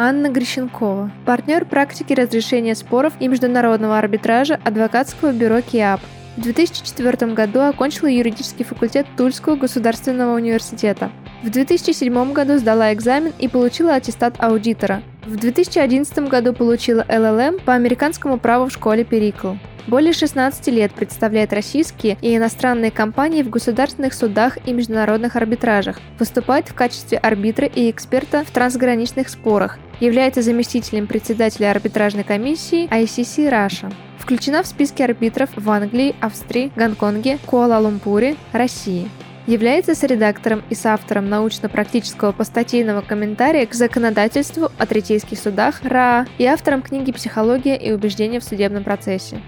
[0.00, 6.00] Анна Грищенкова, партнер практики разрешения споров и международного арбитража адвокатского бюро КИАП.
[6.36, 11.10] В 2004 году окончила юридический факультет Тульского государственного университета.
[11.42, 15.02] В 2007 году сдала экзамен и получила аттестат аудитора.
[15.28, 19.56] В 2011 году получила ЛЛМ по американскому праву в школе Перикл.
[19.86, 26.68] Более 16 лет представляет российские и иностранные компании в государственных судах и международных арбитражах, выступает
[26.68, 33.92] в качестве арбитра и эксперта в трансграничных спорах, является заместителем председателя арбитражной комиссии ICC Russia.
[34.18, 39.10] Включена в списки арбитров в Англии, Австрии, Гонконге, Куала-Лумпуре, России
[39.48, 46.82] является соредактором и соавтором научно-практического постатейного комментария к законодательству о третейских судах РАА и автором
[46.82, 49.40] книги «Психология и убеждения в судебном процессе».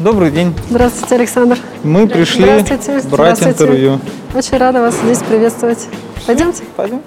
[0.00, 0.52] Добрый день.
[0.68, 1.56] Здравствуйте, Александр.
[1.84, 3.08] Мы пришли Здравствуйте.
[3.08, 3.50] брать Здравствуйте.
[3.50, 4.00] интервью.
[4.34, 5.86] Очень рада вас здесь приветствовать.
[6.26, 6.64] Пойдемте?
[6.76, 7.00] Пойдем.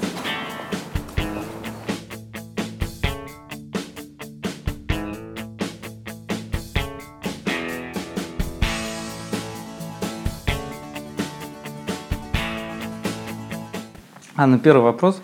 [14.40, 15.20] Анна, первый вопрос,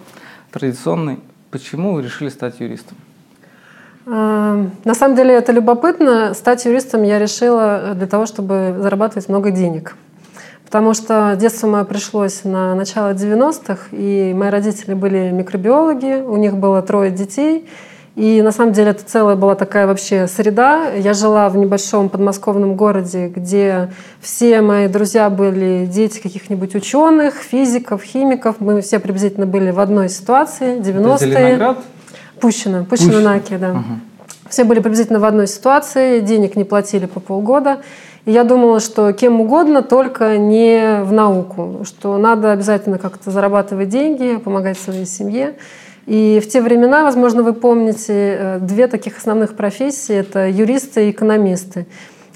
[0.52, 1.20] традиционный.
[1.52, 2.98] Почему вы решили стать юристом?
[4.08, 6.34] А, на самом деле это любопытно.
[6.34, 9.96] Стать юристом я решила для того, чтобы зарабатывать много денег.
[10.66, 16.58] Потому что детство мое пришлось на начало 90-х, и мои родители были микробиологи, у них
[16.58, 17.70] было трое детей.
[18.16, 20.92] И на самом деле это целая была такая вообще среда.
[20.92, 23.90] Я жила в небольшом подмосковном городе, где
[24.22, 28.58] все мои друзья были дети каких-нибудь ученых, физиков, химиков.
[28.60, 31.76] Мы все приблизительно были в одной ситуации, 90-е.
[32.40, 33.72] Пущино, Пущино на Оке, да.
[33.72, 33.84] Угу.
[34.50, 37.82] Все были приблизительно в одной ситуации, денег не платили по полгода.
[38.26, 43.90] И я думала, что кем угодно, только не в науку, что надо обязательно как-то зарабатывать
[43.90, 45.56] деньги, помогать своей семье.
[46.06, 51.12] И в те времена, возможно, вы помните, э, две таких основных профессии— это юристы и
[51.12, 51.86] экономисты.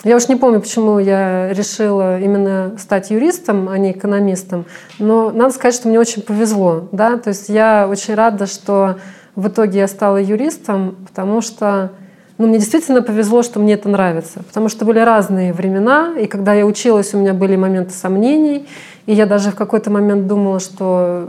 [0.03, 4.65] Я уж не помню, почему я решила именно стать юристом, а не экономистом,
[4.99, 6.87] но надо сказать, что мне очень повезло.
[6.91, 7.17] Да?
[7.17, 8.97] То есть я очень рада, что
[9.35, 11.91] в итоге я стала юристом, потому что
[12.37, 14.43] ну, мне действительно повезло, что мне это нравится.
[14.43, 18.67] Потому что были разные времена, и когда я училась, у меня были моменты сомнений,
[19.07, 21.27] и я даже в какой-то момент думала, что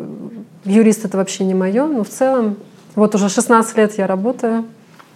[0.65, 2.57] юрист это вообще не мое, но в целом
[2.95, 4.65] вот уже 16 лет я работаю.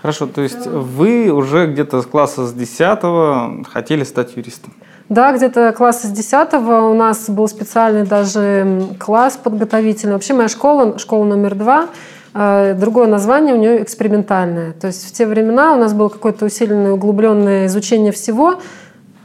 [0.00, 4.72] Хорошо, то есть вы уже где-то с класса с 10 хотели стать юристом?
[5.08, 10.14] Да, где-то класса с 10 у нас был специальный даже класс подготовительный.
[10.14, 11.88] Вообще моя школа, школа номер два,
[12.34, 14.72] а, другое название у нее экспериментальное.
[14.72, 18.58] То есть в те времена у нас было какое-то усиленное, углубленное изучение всего,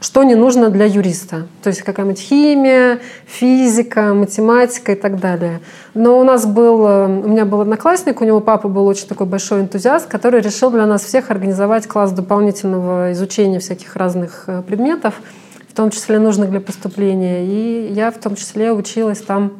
[0.00, 1.48] что не нужно для юриста.
[1.62, 5.60] То есть какая-нибудь химия, физика, математика и так далее.
[5.94, 9.26] Но у нас был, э, у меня был одноклассник, у него папа был очень такой
[9.26, 15.20] большой энтузиаст, который решил для нас всех организовать класс дополнительного изучения всяких разных э, предметов,
[15.68, 17.44] в том числе нужных для поступления.
[17.44, 19.52] И я в том числе училась там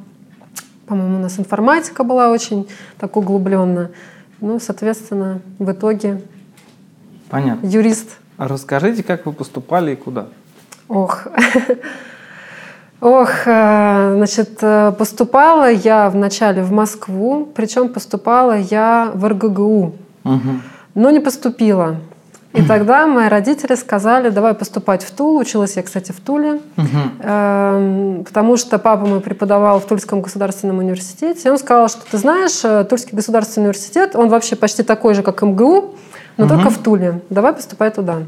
[0.86, 2.66] по-моему, у нас информатика была очень
[2.96, 3.90] так углубленно.
[4.40, 6.22] Ну, соответственно, в итоге
[7.28, 7.66] Понятно.
[7.66, 8.18] юрист.
[8.38, 10.28] А расскажите, как вы поступали и куда?
[10.88, 11.26] Ох,
[13.00, 19.94] Ох, э, значит, э, поступала я вначале в Москву, причем поступала я в РГГУ,
[20.24, 20.50] угу.
[20.94, 21.96] но не поступила.
[22.54, 25.40] И тогда мои родители сказали, давай поступать в Тулу.
[25.40, 28.24] Училась я, кстати, в Туле, угу.
[28.24, 31.48] потому что папа мой преподавал в Тульском государственном университете.
[31.48, 35.22] И он сказал, что ты знаешь, э, Тульский государственный университет, он вообще почти такой же,
[35.22, 35.94] как МГУ,
[36.38, 36.54] но угу.
[36.54, 37.20] только в Туле.
[37.28, 38.22] Давай поступай туда.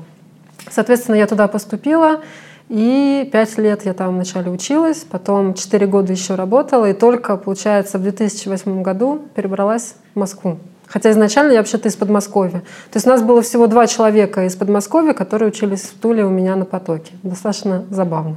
[0.71, 2.21] Соответственно, я туда поступила.
[2.69, 7.99] И пять лет я там вначале училась, потом четыре года еще работала, и только, получается,
[7.99, 10.59] в 2008 году перебралась в Москву.
[10.87, 12.61] Хотя изначально я вообще-то из Подмосковья.
[12.61, 16.31] То есть у нас было всего два человека из Подмосковья, которые учились в Туле у
[16.31, 17.13] меня на потоке.
[17.25, 18.37] Достаточно забавно.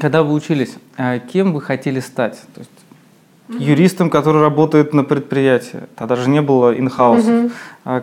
[0.00, 2.40] Когда вы учились, а кем вы хотели стать?
[2.54, 2.70] То есть
[3.48, 5.80] юристом, который работает на предприятии.
[5.96, 7.50] Тогда же не было инхаус, угу.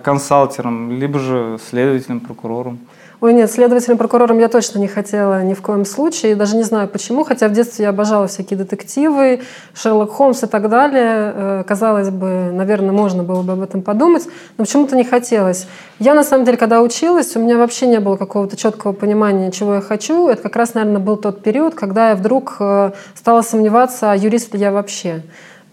[0.04, 2.80] консалтером, либо же следователем, прокурором.
[3.24, 6.36] Ой, нет, следователем, прокурором я точно не хотела ни в коем случае.
[6.36, 9.40] Даже не знаю почему, хотя в детстве я обожала всякие детективы,
[9.74, 11.31] Шерлок Холмс и так далее.
[11.34, 14.28] Э, казалось бы, наверное, можно было бы об этом подумать,
[14.58, 15.68] но почему-то не хотелось.
[16.00, 19.75] Я, на самом деле, когда училась, у меня вообще не было какого-то четкого понимания, чего
[19.75, 20.28] я хочу.
[20.28, 24.54] Это как раз, наверное, был тот период, когда я вдруг э, стала сомневаться, а юрист
[24.54, 25.24] ли я вообще.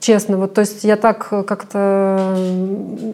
[0.01, 2.35] Честно, вот, то есть я так как-то,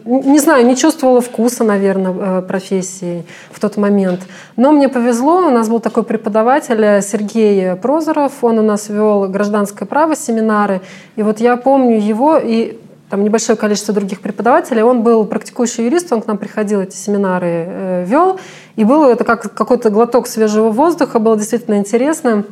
[0.05, 4.21] не знаю, не чувствовала вкуса, наверное, э, профессии в тот момент.
[4.55, 9.27] Но мне повезло, у нас был такой преподаватель э, Сергей Прозоров, он у нас вел
[9.27, 10.79] гражданское право семинары,
[11.17, 12.79] и вот я помню его, и
[13.09, 14.81] там небольшое количество других преподавателей.
[14.81, 18.39] Он был практикующий юрист, он к нам приходил, эти семинары э, вел.
[18.77, 22.45] И было это как какой-то глоток свежего воздуха, было действительно интересно.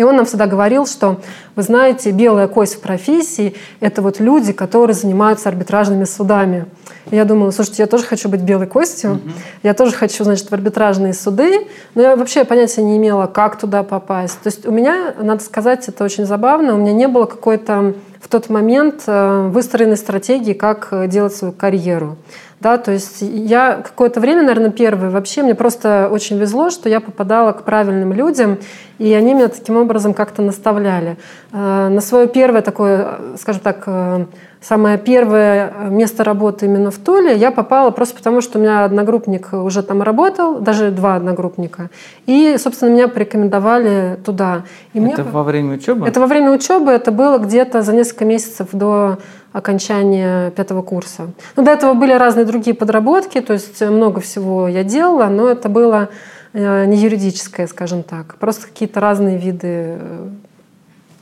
[0.00, 1.20] И он нам всегда говорил, что,
[1.56, 6.64] вы знаете, белая кость в профессии– это вот люди, которые занимаются арбитражными судами.
[7.10, 9.32] И я думала, слушайте, я тоже хочу быть белой костью, mm-hmm.
[9.62, 13.82] я тоже хочу, значит, в арбитражные суды, но я вообще понятия не имела, как туда
[13.82, 14.40] попасть.
[14.40, 17.92] То есть у меня, надо сказать, это очень забавно, у меня не было какой-то
[18.22, 22.16] в тот момент э, выстроенной стратегии, как э, делать свою карьеру.
[22.60, 27.00] Да, то есть я какое-то время, наверное, первое, вообще мне просто очень везло, что я
[27.00, 28.58] попадала к правильным людям,
[28.98, 31.16] и они меня таким образом как-то наставляли.
[31.52, 34.26] Э, на свое первое такое, скажем так, э,
[34.60, 39.54] самое первое место работы именно в Туле я попала просто потому, что у меня одногруппник
[39.54, 41.88] уже там работал, даже два одногруппника.
[42.26, 44.64] И, собственно, меня порекомендовали туда.
[44.92, 45.32] И это мне...
[45.32, 46.06] во время учебы?
[46.06, 46.90] Это во время учебы.
[46.90, 49.16] Это было где-то за несколько месяцев до
[49.52, 51.30] окончания пятого курса.
[51.56, 55.68] Ну, до этого были разные другие подработки, то есть много всего я делала, но это
[55.68, 56.08] было
[56.52, 60.28] э, не юридическое, скажем так, просто какие-то разные виды э,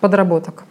[0.00, 0.64] подработок.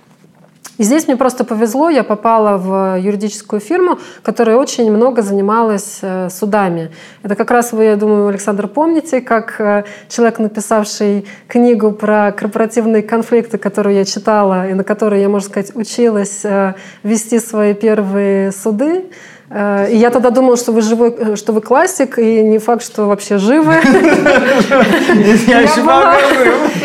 [0.78, 6.30] И здесь мне просто повезло, я попала в юридическую фирму, которая очень много занималась э,
[6.30, 6.92] судами.
[7.24, 13.02] Это как раз вы, я думаю, Александр, помните, как э, человек, написавший книгу про корпоративные
[13.02, 18.52] конфликты, которую я читала и на которой я, можно сказать, училась э, вести свои первые
[18.52, 19.06] суды,
[19.50, 23.06] и я тогда думала, что вы живой, э, что вы классик, и не факт, что
[23.08, 23.76] вообще живы.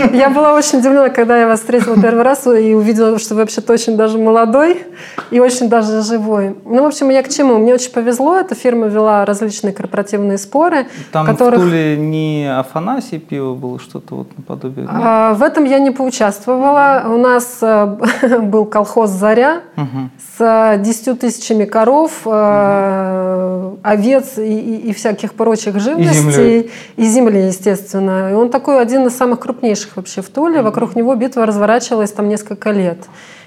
[0.13, 3.73] Я была очень удивлена, когда я вас встретила первый раз и увидела, что вы вообще-то
[3.73, 4.85] очень даже молодой
[5.31, 6.57] и очень даже живой.
[6.65, 7.59] Ну, в общем, я к чему?
[7.59, 8.37] Мне очень повезло.
[8.37, 10.87] Эта фирма вела различные корпоративные споры.
[11.13, 14.87] Там в Туле не Афанасий пиво было, что-то вот наподобие?
[14.89, 17.05] А, в этом я не поучаствовала.
[17.07, 17.87] У нас э,
[18.43, 19.63] был колхоз «Заря»
[20.39, 23.79] с 10 тысячами коров, угу.
[23.83, 26.71] овец и, и, и всяких прочих живностей.
[26.97, 28.31] И, и земли, естественно.
[28.31, 30.59] И он такой один из самых крупнейших вообще в Туле.
[30.59, 30.65] Угу.
[30.65, 32.99] Вокруг него битва разворачивалась там несколько лет.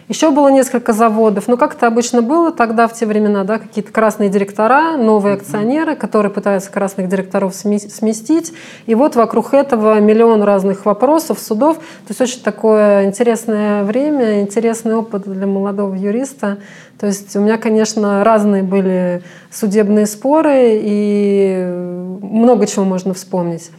[0.08, 1.48] Еще было несколько заводов.
[1.48, 5.96] Но как это обычно было тогда, в те времена, да, какие-то красные директора, новые акционеры,
[5.96, 8.54] которые пытаются красных директоров сместить.
[8.86, 11.78] И вот вокруг этого миллион разных вопросов, судов.
[11.78, 16.58] То есть очень такое интересное время, интересный опыт для молодого юриста.
[17.00, 21.66] То есть у меня, конечно, разные были судебные споры, и
[22.22, 23.72] много чего можно вспомнить.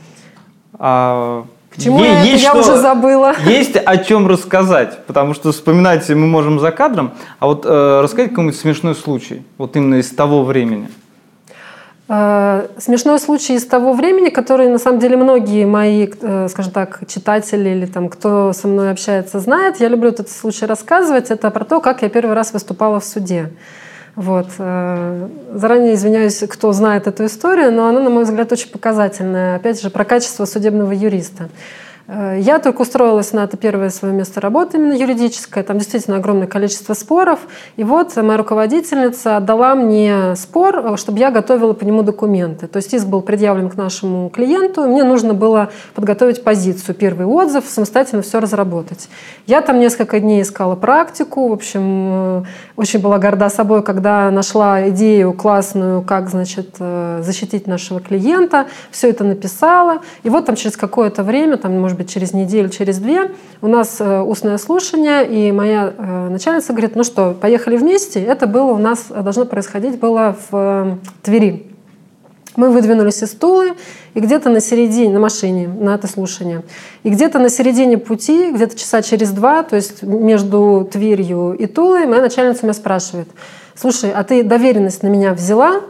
[0.78, 1.46] А
[1.76, 3.34] к чему е- есть я что, уже забыла.
[3.46, 7.12] Есть о чем рассказать, потому что вспоминать мы можем за кадром.
[7.38, 10.88] А вот э, рассказать какой-нибудь смешной случай, вот именно из того времени.
[12.08, 17.00] Э, смешной случай из того времени, который на самом деле многие мои, э, скажем так,
[17.08, 19.80] читатели или там кто со мной общается, знает.
[19.80, 21.30] Я люблю этот случай рассказывать.
[21.30, 23.50] Это про то, как я первый раз выступала в суде.
[24.16, 24.46] Вот.
[24.58, 29.56] Э, заранее извиняюсь, кто знает эту историю, но она, на мой взгляд, очень показательная.
[29.56, 31.50] Опять же, про качество судебного юриста.
[32.08, 35.64] Э, я только устроилась на это первое свое место работы, именно юридическое.
[35.64, 37.40] Там действительно огромное количество споров.
[37.76, 42.66] И вот моя руководительница отдала мне спор, чтобы я готовила по нему документы.
[42.66, 47.64] То есть иск был предъявлен к нашему клиенту, мне нужно было подготовить позицию, первый отзыв,
[47.66, 49.08] самостоятельно все разработать.
[49.46, 51.48] Я там несколько дней искала практику.
[51.48, 52.44] В общем, э,
[52.76, 58.66] очень была горда собой, когда нашла идею классную, как, значит, э, защитить нашего клиента.
[58.90, 59.98] Все это написала.
[60.22, 63.30] И вот там через какое-то время, там, может может быть, через неделю, через две,
[63.62, 68.22] у нас э, устное слушание, и моя э, начальница говорит, ну что, поехали вместе.
[68.22, 71.72] Это было у нас, э, должно происходить было в Твери.
[72.56, 73.72] Мы выдвинулись из Тулы,
[74.14, 76.62] и где-то на середине, на машине, на это слушание,
[77.02, 82.06] и где-то на середине пути, где-то часа через два, то есть между Тверью и Тулой,
[82.06, 83.28] моя начальница меня спрашивает,
[83.74, 85.80] слушай, а ты доверенность на меня взяла?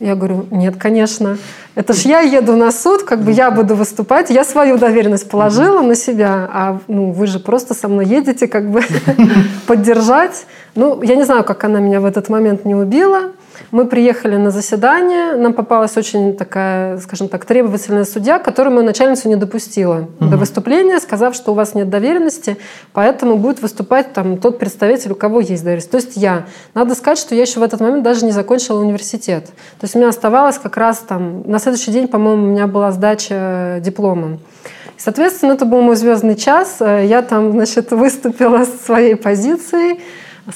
[0.00, 1.36] Я говорю, нет, конечно.
[1.74, 5.82] Это ж я еду на суд, как бы я буду выступать, я свою доверенность положила
[5.82, 8.82] на себя, а ну, вы же просто со мной едете, как бы
[9.66, 10.46] поддержать.
[10.74, 13.32] Ну, я не знаю, как она меня в этот момент не убила.
[13.70, 19.28] Мы приехали на заседание, нам попалась очень такая, скажем так, требовательная судья, которую мою начальницу
[19.28, 20.30] не допустила угу.
[20.30, 22.56] до выступления, сказав, что у вас нет доверенности,
[22.92, 25.90] поэтому будет выступать там тот представитель, у кого есть доверенность.
[25.90, 26.44] То есть я.
[26.74, 29.46] Надо сказать, что я еще в этот момент даже не закончила университет.
[29.46, 32.92] То есть у меня оставалось как раз там, на следующий день, по-моему, у меня была
[32.92, 34.38] сдача диплома.
[34.96, 36.76] Соответственно, это был мой звездный час.
[36.80, 40.00] Я там, значит, выступила с своей позицией,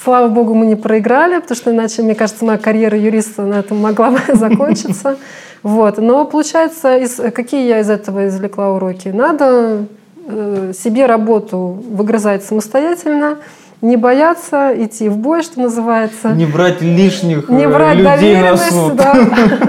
[0.03, 3.77] Слава богу, мы не проиграли, потому что иначе, мне кажется, моя карьера юриста на этом
[3.77, 5.17] могла бы закончиться.
[5.63, 5.97] Вот.
[5.97, 9.09] Но получается, из, какие я из этого извлекла уроки?
[9.09, 9.85] Надо
[10.27, 13.37] э, себе работу выгрызать самостоятельно,
[13.81, 16.31] не бояться идти в бой, что называется.
[16.31, 18.95] Не брать лишних не э, брать людей на суд.
[18.95, 19.15] да.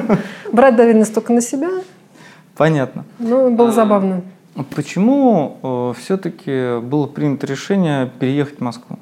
[0.53, 1.69] Брать доверенность только на себя.
[2.57, 3.05] Понятно.
[3.19, 4.23] Ну, было забавно.
[4.75, 8.99] Почему все-таки было принято решение переехать в Москву?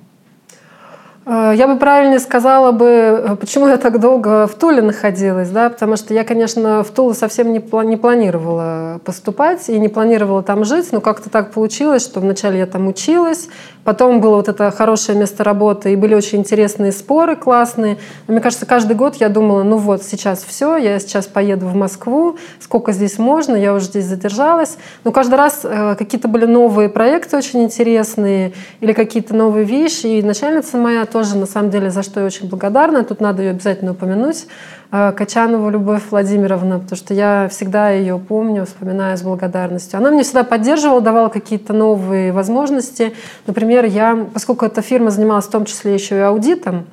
[1.26, 5.70] Э, Я бы правильнее сказала бы, э, почему я так долго в Туле находилась, да,
[5.70, 10.42] потому что я, конечно, в Тулу совсем не, пла- не планировала поступать и не планировала
[10.42, 13.48] там жить, но как-то так получилось, что вначале я там училась,
[13.84, 17.96] потом было вот это хорошее место работы, и были очень интересные споры, классные.
[18.26, 21.74] Но мне кажется, каждый год я думала, ну вот, сейчас все, я сейчас поеду в
[21.74, 24.76] Москву, сколько здесь можно, я уже здесь задержалась.
[25.04, 30.22] Но каждый раз э, какие-то были новые проекты очень интересные или какие-то новые вещи, и
[30.22, 33.04] начальница моя тоже, на самом деле, за что я очень благодарна.
[33.04, 34.46] Тут надо ее обязательно упомянуть.
[34.90, 39.98] Э, Качанова Любовь Владимировна, потому что я всегда ее помню, вспоминаю с благодарностью.
[39.98, 43.12] Она мне всегда поддерживала, давала какие-то новые возможности.
[43.46, 46.86] Например, я, поскольку эта фирма занималась в том числе еще и аудитом,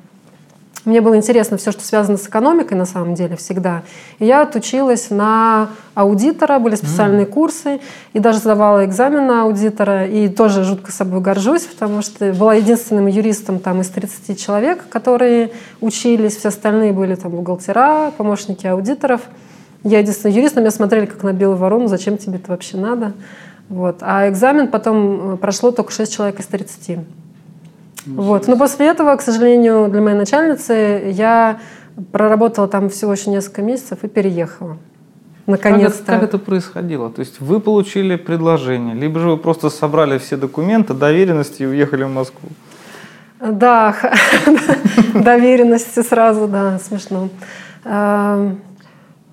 [0.84, 3.82] мне было интересно все, что связано с экономикой на самом деле всегда.
[4.18, 7.80] И я отучилась на аудитора, были специальные курсы,
[8.12, 13.06] и даже сдавала экзамен на аудитора, и тоже жутко собой горжусь, потому что была единственным
[13.06, 19.20] юристом там из 30 человек, которые учились, все остальные были там бухгалтера, помощники аудиторов.
[19.84, 23.12] Я единственный юрист, на меня смотрели как на белую ворону, зачем тебе это вообще надо.
[23.68, 23.98] Вот.
[24.00, 26.98] А экзамен потом э, прошло только 6 человек из 30.
[28.06, 28.48] Вот.
[28.48, 31.60] Но после этого, к сожалению, для моей начальницы я
[32.10, 34.78] проработала там всего еще несколько месяцев и переехала.
[35.46, 35.98] Наконец-то.
[35.98, 37.10] Как это, как это происходило?
[37.10, 42.04] То есть вы получили предложение, либо же вы просто собрали все документы, доверенности и уехали
[42.04, 42.48] в Москву?
[43.40, 43.96] Да,
[45.14, 47.28] доверенности сразу, да, смешно.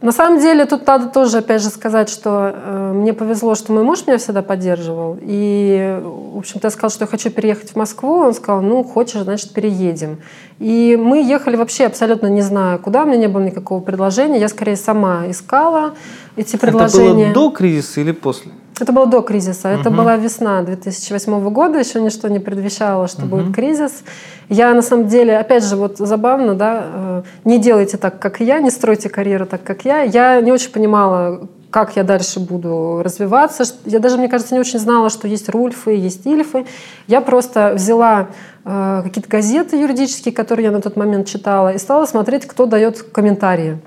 [0.01, 3.83] На самом деле тут надо тоже, опять же, сказать, что э, мне повезло, что мой
[3.83, 5.17] муж меня всегда поддерживал.
[5.21, 8.19] И, в общем-то, я сказала, что я хочу переехать в Москву.
[8.19, 10.19] Он сказал, ну, хочешь, значит, переедем.
[10.59, 13.03] И мы ехали вообще абсолютно не зная куда.
[13.03, 14.39] У меня не было никакого предложения.
[14.39, 15.95] Я, скорее, сама искала
[16.37, 17.31] эти предложения.
[17.31, 18.51] Это было до кризиса или после?
[18.79, 19.69] Это было до кризиса.
[19.69, 21.79] Это была весна 2008 года.
[21.79, 24.03] Еще ничто не предвещало, что будет кризис.
[24.49, 28.59] Я на самом деле, опять же, вот забавно, да, э, не делайте так, как я,
[28.59, 30.01] не стройте карьеру так, как я.
[30.01, 33.63] Я не очень понимала, как я дальше буду развиваться.
[33.85, 36.65] Я даже, мне кажется, не очень знала, что есть рульфы, есть ильфы.
[37.07, 38.29] Я просто взяла
[38.65, 43.03] э, какие-то газеты юридические, которые я на тот момент читала, и стала смотреть, кто дает
[43.03, 43.77] комментарии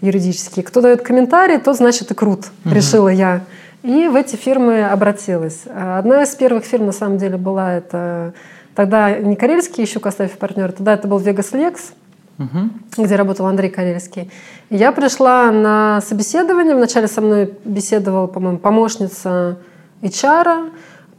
[0.00, 0.64] юридические.
[0.64, 3.42] Кто дает комментарии, тот значит и крут, решила я.
[3.82, 5.62] И в эти фирмы обратилась.
[5.66, 8.34] Одна из первых фирм, на самом деле, была это
[8.74, 11.92] тогда не Карельский еще Костаев партнер, тогда это был Vegas Lex,
[12.96, 14.30] где работал Андрей Карельский.
[14.68, 16.74] И я пришла на собеседование.
[16.74, 19.58] Вначале со мной беседовала, по-моему, помощница
[20.02, 20.70] HR,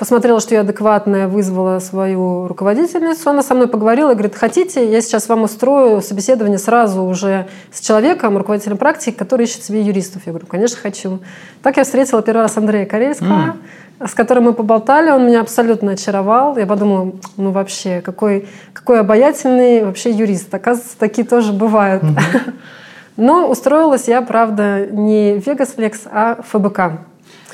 [0.01, 3.29] посмотрела, что я адекватная, вызвала свою руководительницу.
[3.29, 7.81] Она со мной поговорила и говорит, хотите, я сейчас вам устрою собеседование сразу уже с
[7.81, 10.23] человеком, руководителем практики, который ищет себе юристов.
[10.25, 11.19] Я говорю, конечно, хочу.
[11.61, 13.57] Так я встретила первый раз Андрея Карельского,
[14.03, 15.11] с которым мы поболтали.
[15.11, 16.57] Он меня абсолютно очаровал.
[16.57, 20.51] Я подумала, ну вообще, какой, какой обаятельный вообще юрист.
[20.51, 22.01] Оказывается, такие тоже бывают.
[23.17, 27.10] Но устроилась я, правда, не в Vegas Lex, а в ФБК.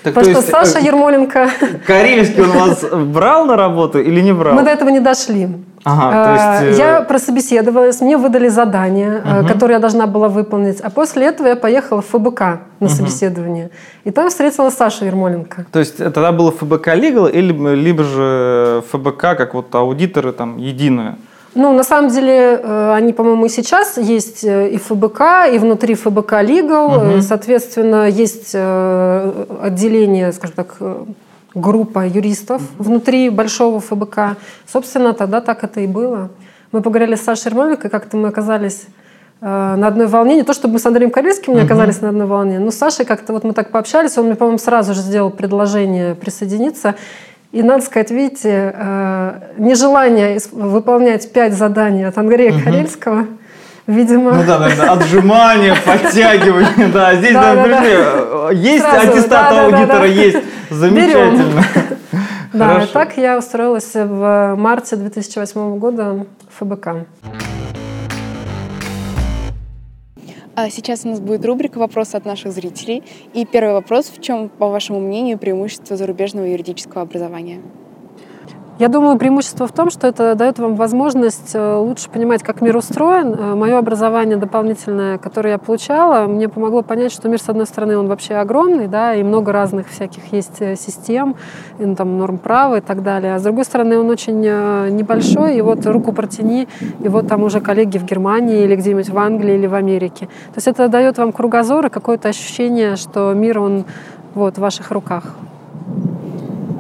[0.08, 1.50] Так, Потому то что есть, Саша э, Ермоленко...
[1.86, 4.56] Карельский он вас брал на работу или не брал?
[4.56, 5.50] Мы до этого не дошли.
[5.84, 10.30] Ага, А, то есть, э, Я прособеседовалась, мне выдали задание, э, которое я должна была
[10.30, 10.80] выполнить.
[10.80, 12.42] А после этого я поехала в ФБК
[12.80, 13.70] на собеседование.
[14.06, 15.66] И там встретила Сашу Ермоленко.
[15.72, 21.16] То есть тогда было ФБК Legal или либо же ФБК как вот аудиторы там единое?
[21.58, 25.22] Ну, на самом деле, э, они, по-моему, и сейчас есть э, и ФБК,
[25.52, 27.18] и внутри ФБК Legal.
[27.18, 30.76] Э, Соответственно, есть отделение, скажем так,
[31.56, 34.38] группа юристов внутри большого ФБК.
[34.72, 36.30] Собственно, тогда так это и было.
[36.72, 38.86] Мы поговорили с Сашей Ермоленко, как-то мы оказались
[39.42, 40.36] на одной волне.
[40.36, 43.06] Не то, чтобы мы с Андреем Корейским не оказались на одной волне, но с Сашей
[43.06, 44.18] как-то вот мы так пообщались.
[44.18, 46.96] Он мне, по-моему, сразу же сделал предложение присоединиться.
[47.51, 53.25] И надо сказать, видите, э, нежелание выполнять пять заданий от Андрея Карельского,
[53.88, 57.16] видимо, Ну да, наверное, отжимания, подтягивания, да.
[57.16, 60.06] Здесь, Да, да, да, есть Сразу, аттестат да, да, да, аудитора, да.
[60.06, 60.38] есть.
[60.70, 61.63] Замечательно.
[62.54, 67.08] да, так я устроилась в марте 2008 года в ФБК.
[70.60, 73.04] А сейчас у нас будет рубрика «Вопросы от наших зрителей».
[73.36, 74.08] И первый вопрос.
[74.08, 77.62] В чем, по вашему мнению, преимущество зарубежного юридического образования?
[78.80, 82.78] Я думаю, преимущество в том, что это дает вам возможность э, лучше понимать, как мир
[82.78, 83.34] устроен.
[83.34, 87.98] Э, Мое образование дополнительное, которое я получала, мне помогло понять, что мир, с одной стороны,
[87.98, 91.36] он вообще огромный, да, и много разных всяких есть э, систем,
[91.80, 93.34] и, ну, там, норм права и так далее.
[93.34, 96.68] А с другой стороны, он очень небольшой, и вот руку протяни,
[97.00, 100.28] и вот там уже коллеги в Германии или где-нибудь в Англии или в Америке.
[100.28, 103.86] То есть это дает вам кругозор и какое-то ощущение, что мир, он
[104.36, 105.24] вот в ваших руках.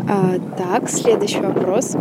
[0.09, 1.95] А, так, следующий вопрос.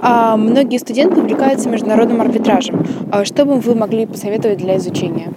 [0.00, 2.86] А, многие студенты увлекаются международным арбитражем.
[3.10, 5.32] А что бы вы могли посоветовать для изучения?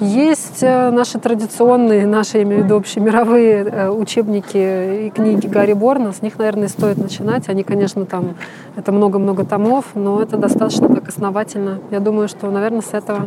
[0.00, 5.72] Есть э, наши традиционные, наши, я имею в виду, общемировые э, учебники и книги Гарри
[5.72, 6.12] Борна.
[6.12, 7.48] С них, наверное, стоит начинать.
[7.48, 8.34] Они, конечно, там,
[8.76, 11.78] это много-много томов, но это достаточно так основательно.
[11.90, 13.24] Я думаю, что, наверное, с этого.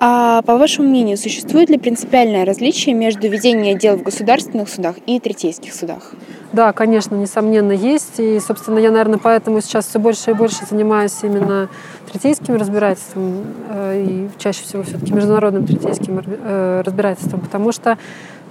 [0.00, 5.20] А по вашему мнению, существует ли принципиальное различие между ведением дел в государственных судах и
[5.20, 6.12] третейских судах?
[6.52, 8.18] Да, конечно, несомненно, есть.
[8.18, 11.68] И, собственно, я, наверное, поэтому сейчас все больше и больше занимаюсь именно
[12.10, 17.98] третейским разбирательством э, и чаще всего все-таки международным третейским э, разбирательством, потому что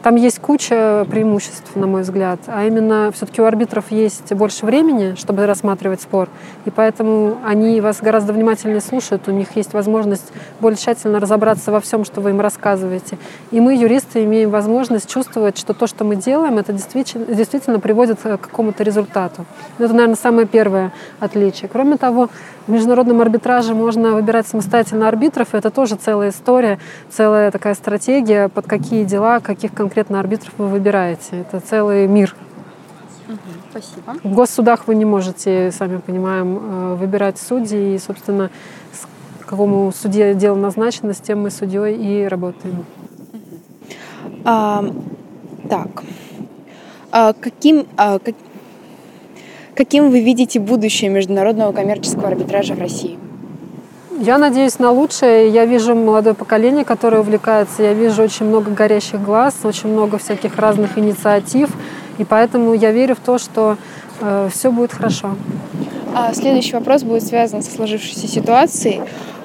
[0.04, 5.16] там есть куча преимуществ, на мой взгляд, а именно все-таки у арбитров есть больше времени,
[5.16, 6.28] чтобы рассматривать спор,
[6.66, 11.80] и поэтому они вас гораздо внимательнее слушают, у них есть возможность более тщательно разобраться во
[11.80, 13.18] всем, что вы им рассказываете.
[13.52, 18.20] И мы, юристы, имеем возможность чувствовать, что то, что мы делаем, это действительно, действительно приводит
[18.20, 19.46] к какому-то результату.
[19.80, 20.92] Это, наверное, самое первое
[21.22, 21.70] отличие.
[21.72, 22.30] Кроме того,
[22.68, 26.80] в международном арбитраже можно выбирать самостоятельно арбитров, и это тоже целая история,
[27.10, 31.42] целая такая стратегия, под какие дела, каких конкретно арбитров вы выбираете.
[31.42, 32.36] Это целый мир.
[33.70, 34.16] спасибо.
[34.24, 38.50] В госсудах вы не можете, сами понимаем, э, выбирать судей, и, собственно,
[38.92, 42.86] с какому суде дело назначено, с тем мы судьей и работаем.
[44.46, 44.86] А,
[45.70, 46.04] так.
[47.12, 48.36] А, каким, а, как,
[49.76, 53.18] Каким вы видите будущее международного коммерческого арбитража в России?
[54.20, 55.50] Я надеюсь на лучшее.
[55.50, 57.82] Я вижу молодое поколение, которое увлекается.
[57.82, 61.72] Я вижу очень много горящих глаз, очень много всяких разных инициатив.
[62.20, 63.78] И поэтому я верю в то, что
[64.22, 65.32] э, все будет хорошо.
[66.16, 69.02] А следующий вопрос будет связан со сложившейся ситуацией.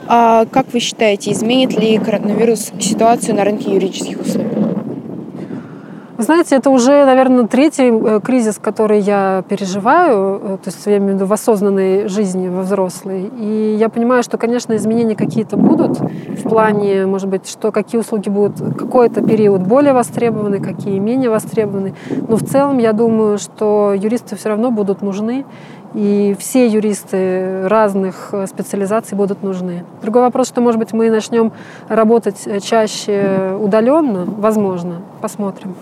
[0.07, 4.47] А как вы считаете, изменит ли коронавирус ситуацию на рынке юридических услуг?
[6.19, 10.97] Вы знаете, это уже, наверное, третий э, кризис, который я переживаю, э, то есть я
[10.97, 13.31] имею в виду в осознанной жизни, во взрослой.
[13.39, 18.31] И я понимаю, что, конечно, изменения какие-то будут в плане, может быть, что какие услуги
[18.31, 21.95] будут какой-то период более востребованы, какие менее востребованы.
[22.11, 25.45] Но в целом я думаю, что юристы все равно будут нужны,
[25.95, 29.85] и все юристы разных э, специализаций будут нужны.
[30.03, 31.53] Другой вопрос, что, может быть, мы начнем
[31.89, 35.77] работать чаще удаленно, возможно, посмотрим.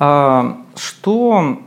[0.00, 1.58] Что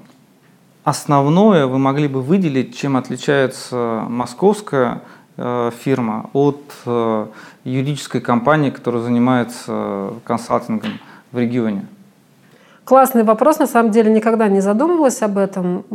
[0.83, 5.01] основное вы могли бы выделить, чем отличается московская
[5.37, 7.27] э, фирма от э,
[7.63, 10.99] юридической компании, которая занимается консалтингом
[11.31, 11.85] в регионе?
[12.85, 15.85] Классный вопрос, на самом деле никогда не задумывалась об этом.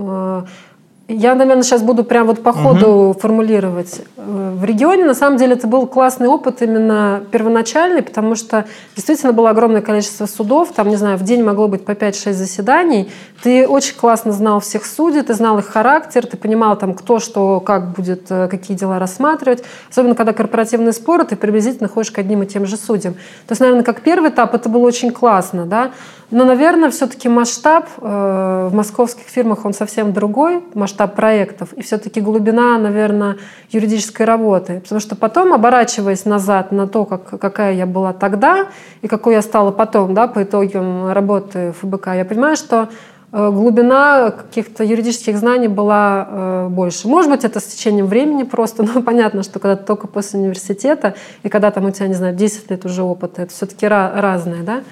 [1.11, 3.19] Я, наверное, сейчас буду прям вот по ходу угу.
[3.19, 4.03] формулировать.
[4.19, 9.33] Э, в регионе, на самом деле, это был классный опыт именно первоначальный, потому что действительно
[9.33, 13.11] было огромное количество судов, там, не знаю, в день могло быть по 5-6 заседаний.
[13.43, 17.61] Ты очень классно знал всех судей, ты знал их характер, ты понимал, там, кто что,
[17.61, 19.65] как будет, э, какие дела рассматривать.
[19.91, 23.15] Особенно, когда корпоративные споры, ты приблизительно ходишь к одним и тем же судьям.
[23.15, 25.93] То есть, наверное, как первый этап это было очень классно, да.
[26.31, 32.21] Но, наверное, все-таки масштаб э, в московских фирмах, он совсем другой, масштаб проектов, и все-таки
[32.21, 33.37] глубина, наверное,
[33.71, 34.81] юридической работы.
[34.81, 38.67] Потому что потом, оборачиваясь назад на то, как, какая я была тогда
[39.03, 42.89] и какой я стала потом, да, по итогам работы ФБК, я понимаю, что
[43.33, 47.09] э, глубина каких-то юридических знаний была э, больше.
[47.09, 51.49] Может быть, это с течением времени просто, но понятно, что когда только после университета, и
[51.49, 54.83] когда там у тебя, не знаю, 10 лет уже опыта, это все-таки разное, да,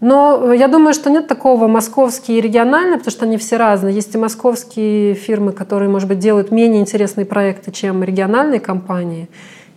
[0.00, 3.94] но я думаю, что нет такого московский и региональный, потому что они все разные.
[3.94, 9.28] Есть и московские фирмы, которые, может быть, делают менее интересные проекты, чем региональные компании.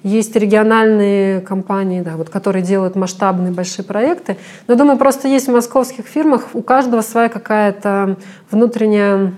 [0.04, 4.38] Есть региональные компании, да, вот, которые делают масштабные большие проекты.
[4.68, 8.18] Но думаю, просто есть в московских фирмах у каждого своя какая-то
[8.50, 9.34] внутренняя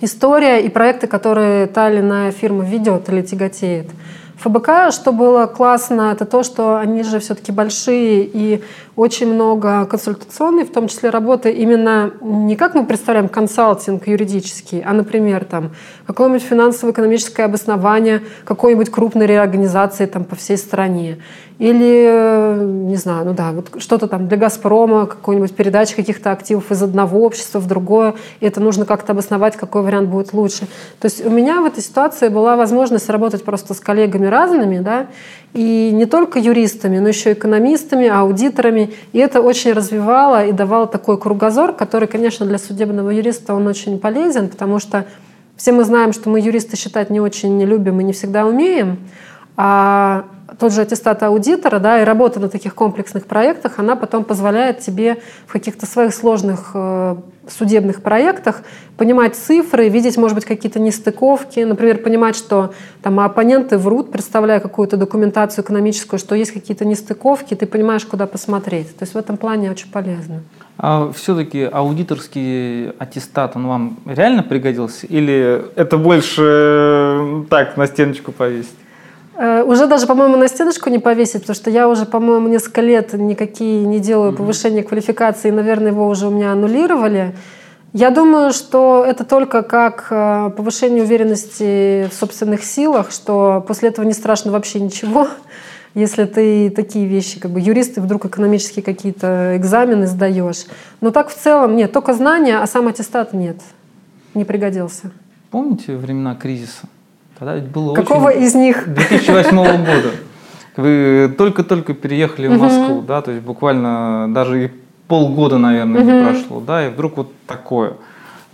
[0.00, 3.88] история и проекты, которые та или иная фирма ведет или тяготеет.
[4.38, 8.62] ФБК, что было классно, это то, что они же все-таки большие и
[9.00, 14.92] очень много консультационной, в том числе работы именно не как мы представляем консалтинг юридический, а,
[14.92, 15.70] например, там
[16.06, 21.16] какое-нибудь финансово-экономическое обоснование какой-нибудь крупной реорганизации там по всей стране.
[21.58, 26.82] Или, не знаю, ну да, вот что-то там для «Газпрома», какой-нибудь передача каких-то активов из
[26.82, 30.66] одного общества в другое, и это нужно как-то обосновать, какой вариант будет лучше.
[31.00, 35.08] То есть у меня в этой ситуации была возможность работать просто с коллегами разными, да,
[35.52, 38.92] и не только юристами, но еще экономистами, аудиторами.
[39.12, 43.98] И это очень развивало и давало такой кругозор, который, конечно, для судебного юриста он очень
[43.98, 45.06] полезен, потому что
[45.56, 48.98] все мы знаем, что мы юристы считать не очень любим и не всегда умеем.
[49.62, 50.24] А
[50.58, 55.18] тот же аттестат аудитора, да, и работа на таких комплексных проектах, она потом позволяет тебе
[55.46, 58.62] в каких-то своих сложных э, судебных проектах
[58.96, 64.96] понимать цифры, видеть, может быть, какие-то нестыковки, например, понимать, что там оппоненты врут, представляя какую-то
[64.96, 68.96] документацию экономическую, что есть какие-то нестыковки, ты понимаешь, куда посмотреть.
[68.96, 70.40] То есть в этом плане очень полезно.
[70.78, 75.06] А все-таки аудиторский аттестат, он вам реально пригодился?
[75.06, 78.70] Или это больше э, так, на стеночку повесить?
[79.70, 83.84] Уже даже, по-моему, на стеночку не повесить, потому что я уже, по-моему, несколько лет никакие
[83.86, 87.36] не делаю повышения квалификации, и, наверное, его уже у меня аннулировали.
[87.92, 94.04] Я думаю, что это только как э, повышение уверенности в собственных силах, что после этого
[94.04, 95.28] не страшно вообще ничего,
[95.94, 100.66] если ты такие вещи, как бы юристы вдруг экономические какие-то экзамены сдаешь.
[101.00, 103.58] Но так в целом нет, только знания, а сам аттестат нет,
[104.34, 105.12] не пригодился.
[105.52, 106.88] Помните времена кризиса?
[107.40, 108.42] Тогда ведь было Какого очень...
[108.42, 108.84] из них?
[108.86, 110.10] 2008 года.
[110.76, 114.70] Вы только-только переехали в Москву, да, то есть буквально даже и
[115.08, 117.94] полгода, наверное, не прошло, да, и вдруг вот такое.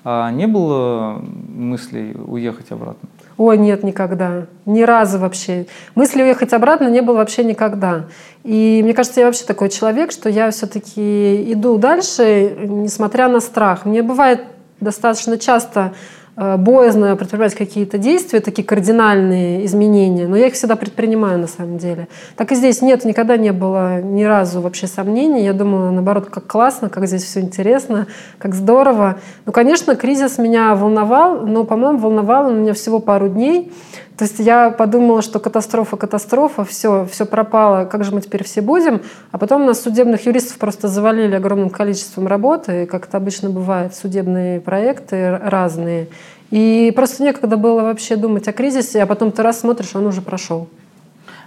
[0.04, 3.08] А не было мыслей уехать обратно?
[3.36, 4.46] Ой, нет, никогда.
[4.64, 5.66] Ни разу вообще.
[5.96, 8.04] Мысли уехать обратно не было вообще никогда.
[8.44, 13.84] И мне кажется, я вообще такой человек, что я все-таки иду дальше, несмотря на страх.
[13.84, 14.44] Мне бывает
[14.80, 15.92] достаточно часто
[16.36, 22.08] боязно предпринимать какие-то действия, такие кардинальные изменения, но я их всегда предпринимаю на самом деле.
[22.36, 25.44] Так и здесь нет, никогда не было ни разу вообще сомнений.
[25.44, 28.06] Я думала, наоборот, как классно, как здесь все интересно,
[28.38, 29.18] как здорово.
[29.46, 33.72] Ну, конечно, кризис меня волновал, но, по-моему, волновал он меня всего пару дней.
[34.16, 38.62] То есть я подумала, что катастрофа, катастрофа, все, все пропало, как же мы теперь все
[38.62, 39.02] будем.
[39.30, 44.60] А потом нас судебных юристов просто завалили огромным количеством работы, как это обычно бывает, судебные
[44.60, 46.08] проекты разные.
[46.50, 50.22] И просто некогда было вообще думать о кризисе, а потом ты раз смотришь, он уже
[50.22, 50.68] прошел.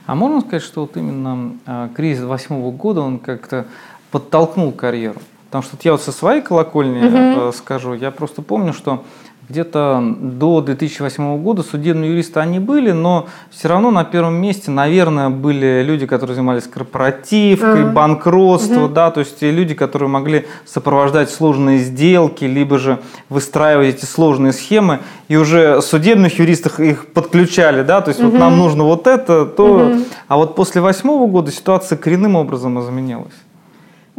[0.05, 3.65] А можно сказать, что вот именно а, кризис восьмого года, он как-то
[4.11, 5.19] подтолкнул карьеру?
[5.45, 7.51] Потому что вот я вот со своей колокольни угу.
[7.51, 9.03] скажу, я просто помню, что
[9.49, 15.29] где-то до 2008 года судебные юристы они были, но все равно на первом месте, наверное,
[15.29, 17.91] были люди, которые занимались корпоративкой, uh-huh.
[17.91, 18.93] банкротством, uh-huh.
[18.93, 24.53] да, то есть те люди, которые могли сопровождать сложные сделки, либо же выстраивать эти сложные
[24.53, 28.29] схемы, и уже судебных юристов их подключали, да, то есть uh-huh.
[28.29, 30.05] вот нам нужно вот это, то, uh-huh.
[30.27, 33.33] а вот после восьмого года ситуация коренным образом изменилась.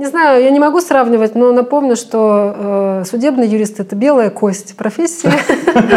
[0.00, 4.74] Не знаю, я не могу сравнивать, но напомню, что э, судебный юрист– это белая кость
[4.74, 5.30] профессии.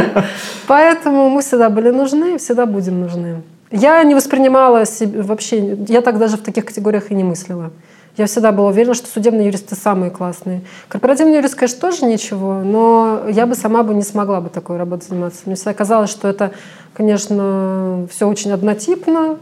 [0.67, 3.43] Поэтому мы всегда были нужны, всегда будем нужны.
[3.71, 7.71] Я не воспринимала себе вообще, я так даже в таких категориях и не мыслила.
[8.17, 10.63] Я всегда была уверена, что судебные юристы самые классные.
[10.89, 15.07] Корпоративный юрист, конечно, тоже ничего, но я бы сама бы не смогла бы такой работой
[15.07, 15.43] заниматься.
[15.45, 16.51] Мне всегда казалось, что это,
[16.93, 19.37] конечно, все очень однотипно,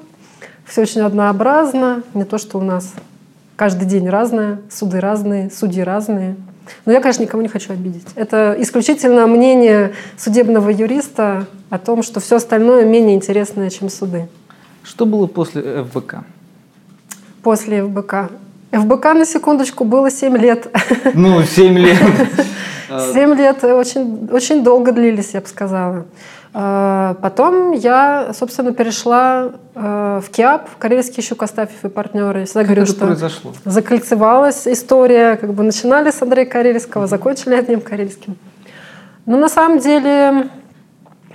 [0.65, 2.93] все очень однообразно, не то, что у нас
[3.55, 6.35] Каждый день разное, суды разные, судьи разные.
[6.85, 8.07] Но я, конечно, никому не хочу обидеть.
[8.15, 14.27] Это исключительно мнение судебного юриста о том, что все остальное менее интересное, чем суды.
[14.83, 16.23] Что было после ФБК?
[17.43, 18.31] После ФБК.
[18.71, 20.67] ФБК, на секундочку, было 7 лет.
[21.13, 21.97] Ну, 7 лет.
[23.13, 26.05] 7 лет очень, очень долго длились, я бы сказала.
[26.53, 32.43] А, потом я, собственно, перешла э, в КИАП, Карельский щук Астафьев и партнеры.
[32.43, 33.53] Всегда как говорю, это что произошло?
[33.63, 35.37] закольцевалась история.
[35.37, 38.35] Как бы начинали с Андрея Карельского, закончили одним Карельским.
[39.25, 40.49] Но на самом деле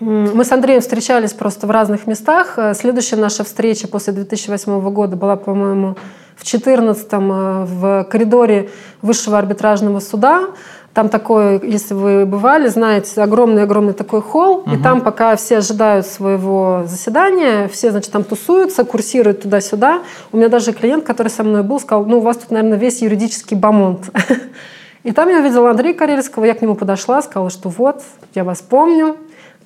[0.00, 2.54] мы с Андреем встречались просто в разных местах.
[2.58, 5.96] Э, следующая наша встреча после 2008 года была, по-моему,
[6.36, 8.70] в 2014 э, в коридоре
[9.02, 10.50] Высшего арбитражного суда.
[10.94, 14.70] Там такой, если вы бывали, знаете, огромный-огромный такой холл, угу.
[14.70, 20.00] и там пока все ожидают своего заседания, все, значит, там тусуются, курсируют туда-сюда.
[20.32, 23.02] У меня даже клиент, который со мной был, сказал, ну, у вас тут, наверное, весь
[23.02, 24.10] юридический бомонд.
[25.02, 28.02] И там я увидела Андрея Карельского, я к нему подошла, сказала, что вот,
[28.34, 29.16] я вас помню,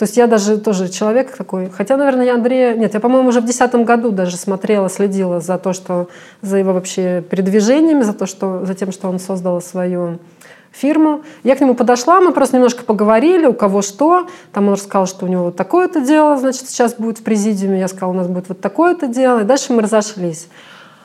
[0.01, 1.69] То есть я даже тоже человек такой.
[1.69, 2.75] Хотя, наверное, я Андрея...
[2.75, 6.09] Нет, я, по-моему, уже в 2010 году даже смотрела, следила за то, что...
[6.41, 10.19] За его вообще передвижениями, за, то, что, за тем, что он создал свою
[10.73, 11.21] фирму.
[11.45, 14.27] Я к нему подошла, мы просто немножко поговорили, у кого что.
[14.55, 17.79] Там он рассказал, что у него вот такое-то дело, значит, сейчас будет в президиуме.
[17.79, 19.41] Я сказала, у нас будет вот такое-то дело.
[19.41, 20.49] И дальше мы разошлись.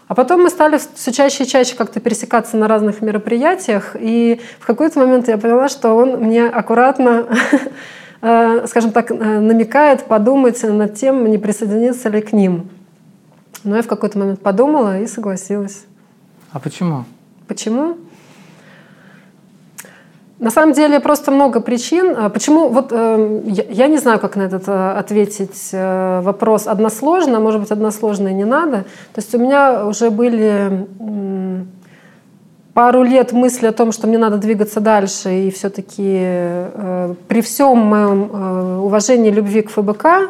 [0.08, 3.98] А потом мы стали все чаще и чаще как-то пересекаться на разных мероприятиях.
[4.00, 7.26] И в какой-то момент я поняла, что он мне аккуратно,
[8.68, 12.70] скажем так, э, намекает подумать над тем, не присоединиться ли к ним.
[13.64, 15.86] Но я в какой-то момент подумала и согласилась.
[16.52, 17.06] А почему?
[17.48, 17.98] Почему?
[20.40, 22.16] На самом деле просто много причин.
[22.18, 22.70] А почему?
[22.70, 27.40] Вот э, я, не знаю, как на этот э, ответить э, вопрос односложно.
[27.40, 28.86] Может быть, односложно и не надо.
[29.14, 30.88] То есть у меня уже были
[32.76, 36.68] пару лет мысли о том, что мне надо двигаться дальше, и все-таки
[37.30, 40.30] при всем моем уважении любви к ФБК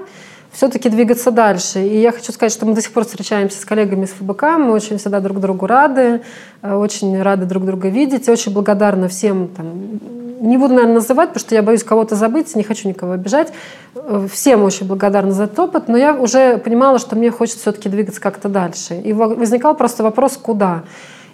[0.55, 1.79] все-таки двигаться дальше.
[1.81, 4.71] И я хочу сказать, что мы до сих пор встречаемся с коллегами из ФБК, мы
[4.71, 6.21] очень всегда друг другу рады,
[6.61, 9.99] э, очень рады друг друга видеть, очень благодарна всем, там,
[10.39, 13.51] не буду, наверное, называть, потому что я боюсь кого-то забыть, не хочу никого обижать.
[13.95, 17.89] Э, всем очень благодарна за этот опыт, но я уже понимала, что мне хочется все-таки
[17.89, 19.01] двигаться как-то дальше.
[19.03, 20.83] И возникал просто вопрос, куда.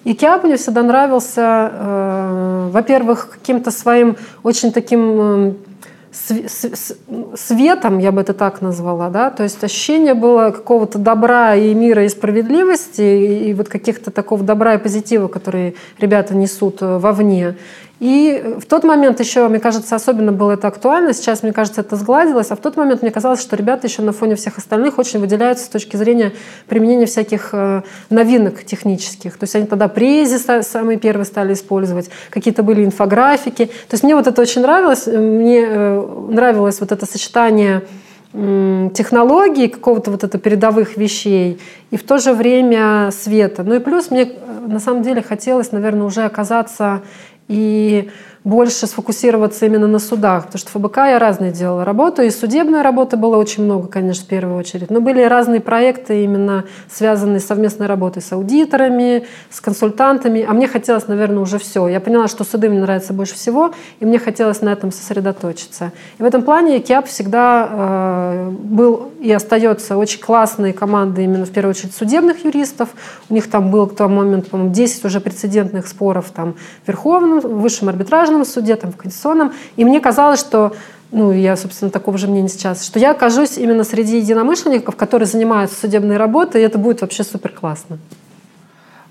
[0.03, 5.53] И Киап мне всегда нравился, э, во-первых, каким-то своим очень таким э,
[7.35, 12.03] светом, я бы это так назвала, да, то есть ощущение было какого-то добра и мира
[12.03, 17.55] и справедливости, и, и вот каких-то такого добра и позитива, которые ребята несут э, вовне.
[18.01, 21.13] И в тот момент еще, мне кажется, особенно было это актуально.
[21.13, 22.49] Сейчас, мне кажется, это сгладилось.
[22.49, 25.65] А в тот момент мне казалось, что ребята еще на фоне всех остальных очень выделяются
[25.65, 26.33] с точки зрения
[26.67, 29.37] применения всяких э, новинок технических.
[29.37, 33.65] То есть они тогда прези самые первые стали использовать, какие-то были инфографики.
[33.65, 35.05] То есть мне вот это очень нравилось.
[35.05, 37.83] Мне э, нравилось вот это сочетание
[38.33, 41.59] технологий, какого-то вот это передовых вещей,
[41.89, 43.63] и в то же время света.
[43.63, 47.01] Ну и плюс мне э, на самом деле хотелось, наверное, уже оказаться
[47.47, 48.09] и
[48.43, 53.15] больше сфокусироваться именно на судах, потому что ФБК я разные делала работу, и судебной работы
[53.15, 57.85] было очень много, конечно, в первую очередь, но были разные проекты именно связанные с совместной
[57.85, 61.87] работой с аудиторами, с консультантами, а мне хотелось, наверное, уже все.
[61.87, 65.91] Я поняла, что суды мне нравятся больше всего, и мне хотелось на этом сосредоточиться.
[66.17, 71.51] И в этом плане КИАП всегда э, был и остается очень классной командой именно в
[71.51, 72.89] первую очередь судебных юристов.
[73.29, 77.39] У них там был к тому моменту, по-моему, 10 уже прецедентных споров там, в Верховном,
[77.39, 79.53] в Высшем арбитражном арбитражном суде, там, в конституционном.
[79.75, 80.73] И мне казалось, что
[81.11, 85.79] ну, я, собственно, такого же мнения сейчас, что я окажусь именно среди единомышленников, которые занимаются
[85.79, 87.97] судебной работой, и это будет вообще супер классно.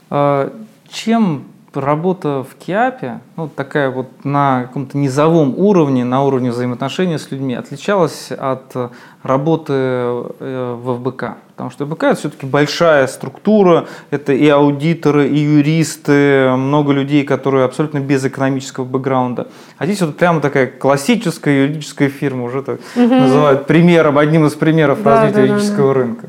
[0.09, 0.53] А,
[0.89, 7.31] чем работа в КИАПе, ну, такая вот на каком-то низовом уровне, на уровне взаимоотношений с
[7.31, 8.75] людьми, отличалась от
[9.23, 11.37] работы э, в ФБК?
[11.51, 17.65] Потому что ФБК это все-таки большая структура, это и аудиторы, и юристы, много людей, которые
[17.65, 19.49] абсолютно без экономического бэкграунда.
[19.79, 23.15] А здесь вот прямо такая классическая юридическая фирма, уже так угу.
[23.15, 26.01] называют примером, одним из примеров да, развития да, юридического да, да.
[26.01, 26.29] рынка.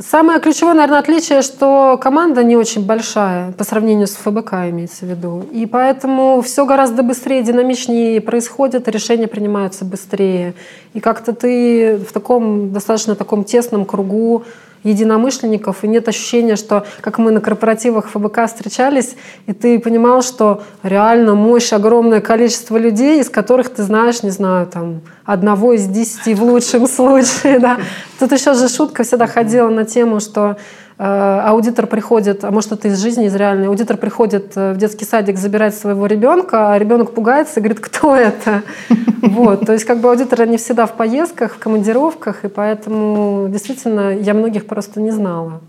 [0.00, 5.08] Самое ключевое, наверное, отличие, что команда не очень большая по сравнению с ФБК, имеется в
[5.08, 5.44] виду.
[5.50, 10.54] И поэтому все гораздо быстрее, динамичнее происходит, решения принимаются быстрее.
[10.94, 14.44] И как-то ты в таком достаточно таком тесном кругу
[14.82, 20.62] единомышленников, и нет ощущения, что как мы на корпоративах ФБК встречались, и ты понимал, что
[20.82, 26.34] реально мощь, огромное количество людей, из которых ты знаешь, не знаю, там, одного из десяти
[26.34, 27.58] в лучшем случае.
[27.58, 27.78] Да.
[28.18, 30.56] Тут еще же шутка всегда ходила на тему, что
[30.98, 35.38] аудитор приходит, а может это из жизни, из реальной, аудитор приходит э, в детский садик
[35.38, 38.62] забирать своего ребенка, а ребенок пугается и говорит, кто это?
[39.20, 44.16] Вот, то есть как бы аудиторы не всегда в поездках, в командировках, и поэтому действительно
[44.16, 45.60] я многих просто не знала.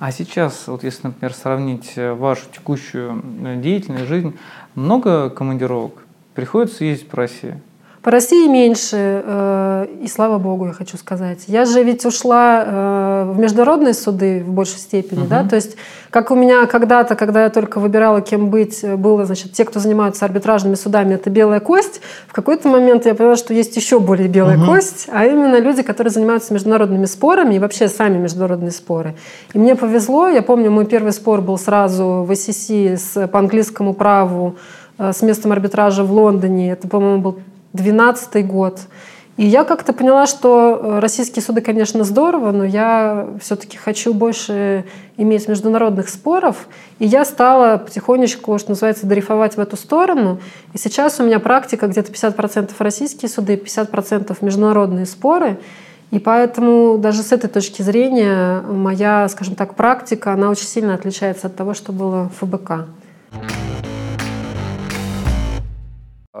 [0.00, 3.22] А сейчас, вот если, например, сравнить э, вашу текущую
[3.62, 4.36] деятельность, жизнь,
[4.74, 5.92] много командировок?
[6.34, 7.60] Приходится ездить по России?
[8.02, 11.40] По России меньше, э, и слава богу, я хочу сказать.
[11.48, 15.28] Я же ведь ушла э, в международные суды в большей степени, угу.
[15.28, 15.76] да, то есть
[16.08, 20.24] как у меня когда-то, когда я только выбирала, кем быть, было, значит, те, кто занимаются
[20.24, 22.00] арбитражными судами, это белая кость.
[22.26, 24.72] В какой-то момент я поняла, что есть еще более белая угу.
[24.72, 29.14] кость, а именно люди, которые занимаются международными спорами и вообще сами международные споры.
[29.52, 33.92] И мне повезло, я помню, мой первый спор был сразу в ССС с, по английскому
[33.92, 34.56] праву
[34.98, 36.72] э, с местом арбитража в Лондоне.
[36.72, 37.38] Это, по-моему, был
[37.72, 38.80] 2012 год.
[39.40, 44.84] И я как-то поняла, что э, российские суды, конечно, здорово, но я все-таки хочу больше
[45.16, 46.68] иметь международных споров.
[46.98, 50.40] И я стала потихонечку, что называется, дрейфовать в эту сторону.
[50.74, 55.58] И сейчас у меня практика где-то 50% российские суды, 50% международные споры.
[56.10, 61.46] И поэтому даже с этой точки зрения моя, скажем так, практика, она очень сильно отличается
[61.46, 62.88] от того, что было в ФБК.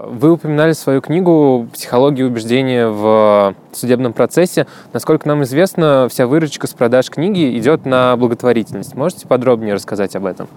[0.02, 4.66] Вы упоминали свою книгу «Психология убеждения в судебном процессе».
[4.94, 8.94] Насколько нам известно, вся выручка с продаж книги идет на благотворительность.
[8.94, 10.48] Можете подробнее рассказать об этом?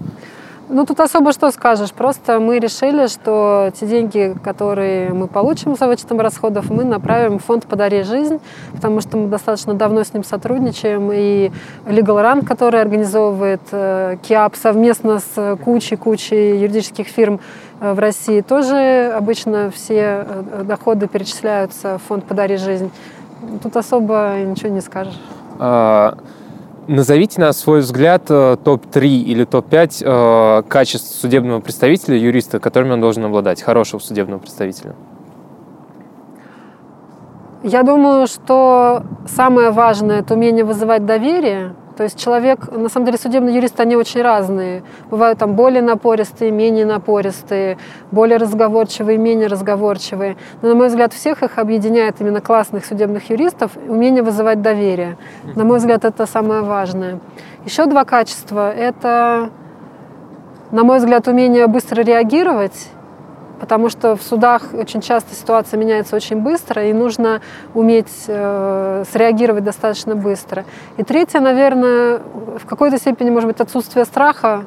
[0.69, 1.91] Ну, тут особо что скажешь.
[1.91, 7.43] Просто мы решили, что те деньги, которые мы получим за вычетом расходов, мы направим в
[7.43, 8.39] фонд «Подари жизнь»,
[8.73, 11.11] потому что мы достаточно давно с ним сотрудничаем.
[11.13, 11.51] И
[11.85, 17.41] Legal Run, который организовывает э, КИАП совместно с кучей-кучей юридических фирм
[17.91, 22.89] в России, тоже обычно все э, доходы перечисляются в фонд «Подари жизнь».
[23.61, 25.19] Тут особо ничего не скажешь.
[25.59, 26.17] А,
[26.87, 33.01] Назовите на свой взгляд э, топ-3 или топ-5 э, качеств судебного представителя, юриста, которыми он
[33.01, 34.93] должен обладать, хорошего судебного представителя.
[37.63, 43.17] Я думаю, что самое важное– это умение вызывать доверие, то есть человек, на самом деле
[43.17, 44.83] судебные юристы, они очень разные.
[45.11, 47.77] Бывают там более напористые, менее напористые,
[48.11, 50.35] более разговорчивые, менее разговорчивые.
[50.61, 55.17] Но, на мой взгляд, всех их объединяет именно классных судебных юристов умение вызывать доверие.
[55.55, 57.19] На мой взгляд, это самое важное.
[57.65, 59.49] Еще два качества– это,
[60.71, 62.89] на мой взгляд, умение быстро реагировать
[63.63, 67.39] потому что в судах очень часто ситуация меняется очень быстро, и нужно
[67.73, 70.65] уметь э, среагировать достаточно быстро.
[70.97, 72.19] И третье, наверное,
[72.61, 74.65] в какой-то степени, может быть, отсутствие страха,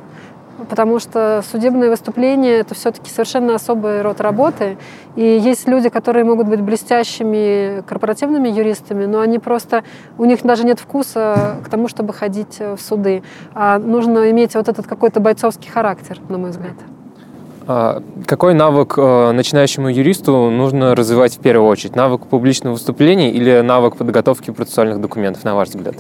[0.71, 4.79] потому что судебное выступление— это все-таки совершенно особый род работы.
[5.15, 9.85] И есть люди, которые могут быть блестящими корпоративными юристами, но они просто,
[10.17, 13.23] у них даже нет вкуса к тому, чтобы ходить в суды.
[13.53, 16.77] А нужно иметь вот этот какой-то бойцовский характер, на мой взгляд.
[17.69, 21.97] А, какой навык э, начинающему юристу нужно развивать в первую очередь?
[21.97, 25.97] Навык публичного выступления или навык подготовки процессуальных документов, на ваш взгляд?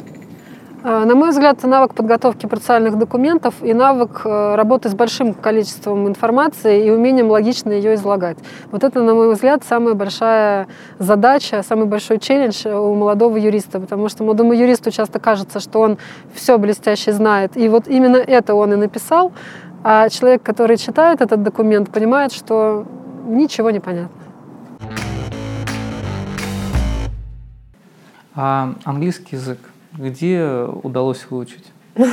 [0.88, 6.07] А, на мой взгляд, навык подготовки процессуальных документов и навык э, работы с большим количеством
[6.07, 8.38] информации и умением логично ее излагать.
[8.70, 10.68] Вот это, на мой взгляд, самая большая
[11.01, 15.99] задача, самый большой челлендж у молодого юриста, потому что молодому юристу часто кажется, что он
[16.35, 19.33] все блестяще знает, и вот именно это он и написал,
[19.83, 22.87] а человек, который читает этот документ, понимает, что
[23.27, 24.22] ничего не понятно.
[28.37, 29.59] А английский язык
[29.96, 31.64] где удалось выучить?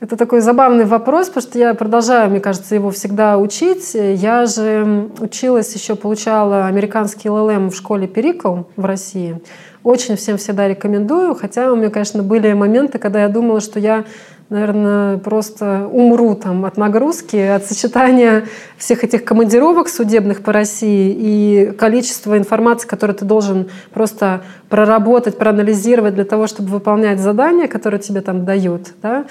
[0.00, 3.94] Это такой забавный вопрос, потому что я продолжаю, мне кажется, его всегда учить.
[3.94, 9.40] Я же училась еще, получала американский ЛЛМ в школе Перикл в России.
[9.84, 14.04] Очень всем всегда рекомендую, хотя у меня, конечно, были моменты, когда я думала, что я
[14.50, 18.44] наверное, просто умру там от нагрузки, от сочетания
[18.76, 26.14] всех этих командировок судебных по России и количества информации, которую ты должен просто проработать, проанализировать
[26.14, 28.92] для того, чтобы выполнять задания, которые тебе там дают.
[29.02, 29.24] Да?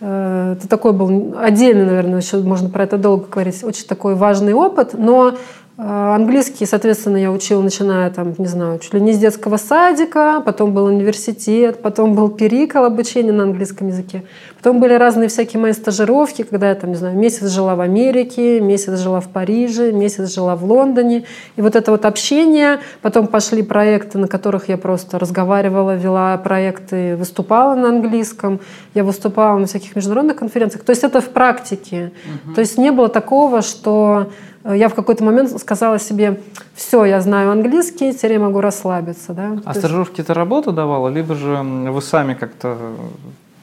[0.00, 4.52] Э, это такой был отдельный, наверное, еще можно про это долго говорить, очень такой важный
[4.52, 5.34] опыт, но
[5.80, 10.72] английский, соответственно, я учила, начиная там, не знаю, чуть ли не с детского садика, потом
[10.72, 14.24] был университет, потом был перикол обучения на английском языке.
[14.58, 18.60] Потом были разные всякие мои стажировки, когда я там, не знаю, месяц жила в Америке,
[18.60, 21.24] месяц жила в Париже, месяц жила в Лондоне.
[21.56, 27.16] И вот это вот общение, потом пошли проекты, на которых я просто разговаривала, вела проекты,
[27.16, 28.60] выступала на английском,
[28.94, 30.84] я выступала на всяких международных конференциях.
[30.84, 32.12] То есть это в практике.
[32.44, 32.54] Угу.
[32.54, 34.28] То есть не было такого, что
[34.68, 36.40] Э, я в какой-то момент сказала себе,
[36.74, 39.32] все, я знаю английский, теперь я могу расслабиться.
[39.32, 39.58] Да?
[39.64, 42.76] А То стажировки это работа давала, либо же вы сами как-то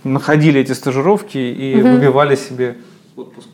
[0.06, 1.90] находили эти стажировки и угу.
[1.90, 2.78] выбивали себе
[3.18, 3.48] отпуск?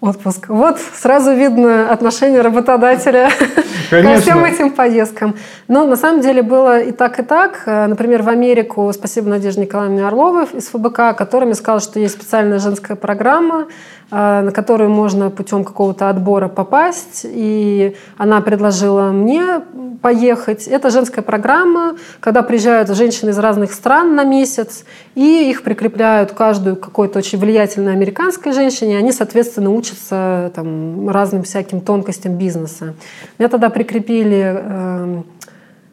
[0.00, 0.48] Отпуск.
[0.48, 3.28] Вот сразу видно отношение работодателя
[3.90, 4.14] Конечно.
[4.14, 5.34] ко всем этим поездкам.
[5.68, 7.64] Но на самом деле было и так, и так.
[7.66, 12.14] Э, например, в Америку, спасибо Надежде Николаевне Орловой из ФБК, которая мне сказала, что есть
[12.14, 13.66] специальная женская программа,
[14.10, 17.22] на которую можно путем какого-то отбора попасть.
[17.24, 19.62] И она предложила мне
[20.00, 20.66] поехать.
[20.66, 26.76] Это женская программа, когда приезжают женщины из разных стран на месяц, и их прикрепляют каждую
[26.76, 32.94] какой-то очень влиятельной американской женщине, и они, соответственно, учатся там, разным всяким тонкостям бизнеса.
[33.38, 35.22] Меня тогда прикрепили э,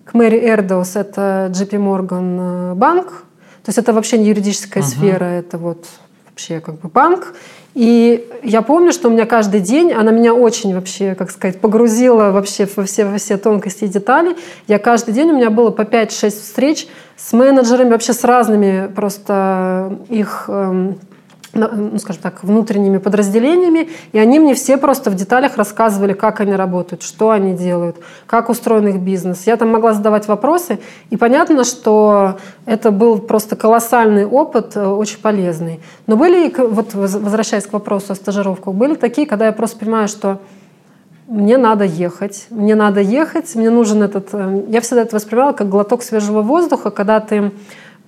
[0.05, 3.07] к Мэри Эрдоус, это JP Morgan банк,
[3.63, 4.87] то есть это вообще не юридическая uh-huh.
[4.87, 5.85] сфера, это вот
[6.29, 7.33] вообще как бы банк.
[7.77, 12.31] И я помню, что у меня каждый день, она меня очень вообще, как сказать, погрузила
[12.31, 14.35] вообще во все, во все тонкости и детали.
[14.65, 19.95] Я каждый день, у меня было по 5-6 встреч с менеджерами, вообще с разными просто
[20.09, 20.97] их эм,
[21.57, 26.53] ну, скажем так, внутренними подразделениями, и они мне все просто в деталях рассказывали, как они
[26.53, 29.47] работают, что они делают, как устроен их бизнес.
[29.47, 30.79] Я там могла задавать вопросы,
[31.09, 35.79] и понятно, что это был просто колоссальный опыт, э, очень полезный.
[36.05, 40.39] Но были, вот возвращаясь к вопросу о стажировках, были такие, когда я просто понимаю, что
[41.27, 44.29] мне надо ехать, мне надо ехать, мне нужен этот...
[44.31, 47.51] Э, я всегда это воспринимала как глоток свежего воздуха, когда ты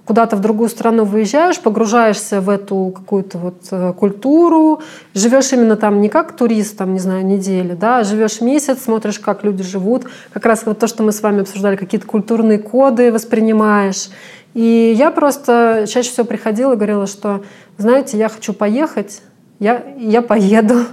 [0.10, 4.82] куда-то в другую страну выезжаешь, погружаешься в эту какую-то вот э, культуру,
[5.14, 9.20] живешь именно там не как турист, там, не знаю, недели, да, а живешь месяц, смотришь,
[9.20, 13.12] как люди живут, как раз вот то, что мы с вами обсуждали, какие-то культурные коды
[13.12, 14.10] воспринимаешь.
[14.56, 17.44] И я просто чаще всего приходила и говорила, что,
[17.78, 19.22] знаете, я хочу поехать,
[19.60, 20.86] я, я поеду.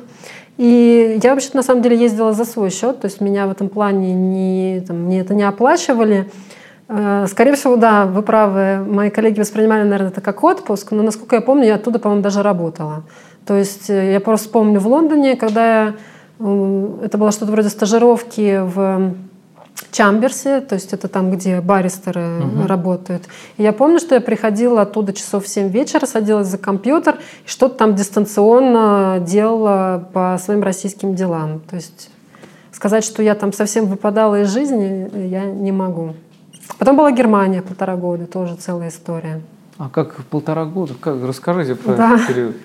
[0.59, 3.71] И я вообще на самом деле ездила за свой счет, то есть меня в этом
[3.71, 6.31] плане не, там, мне это не оплачивали.
[6.89, 8.85] Э, скорее всего, да, вы правы.
[8.85, 12.43] Мои коллеги воспринимали, наверное, это как отпуск, но, насколько я помню, я оттуда, по-моему, даже
[12.43, 13.03] работала.
[13.45, 15.95] То есть э, я просто помню в Лондоне, когда я,
[16.39, 19.15] это было что-то вроде стажировки в
[19.91, 22.67] Чамберсе, то есть это там, где баристеры угу.
[22.67, 23.25] работают.
[23.57, 27.49] И я помню, что я приходила оттуда часов в 7 вечера, садилась за компьютер и
[27.49, 31.61] что-то там дистанционно делала по своим российским делам.
[31.61, 32.11] То есть
[32.73, 36.15] сказать, что я там совсем выпадала из жизни, я не могу.
[36.79, 39.41] Потом была Германия полтора года, тоже целая история.
[39.79, 40.95] А как полтора года?
[41.01, 41.23] Как?
[41.23, 42.15] Расскажите про да.
[42.15, 42.57] этот период.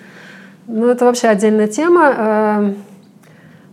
[0.66, 2.14] Ну, это вообще отдельная тема.
[2.16, 2.76] Эм,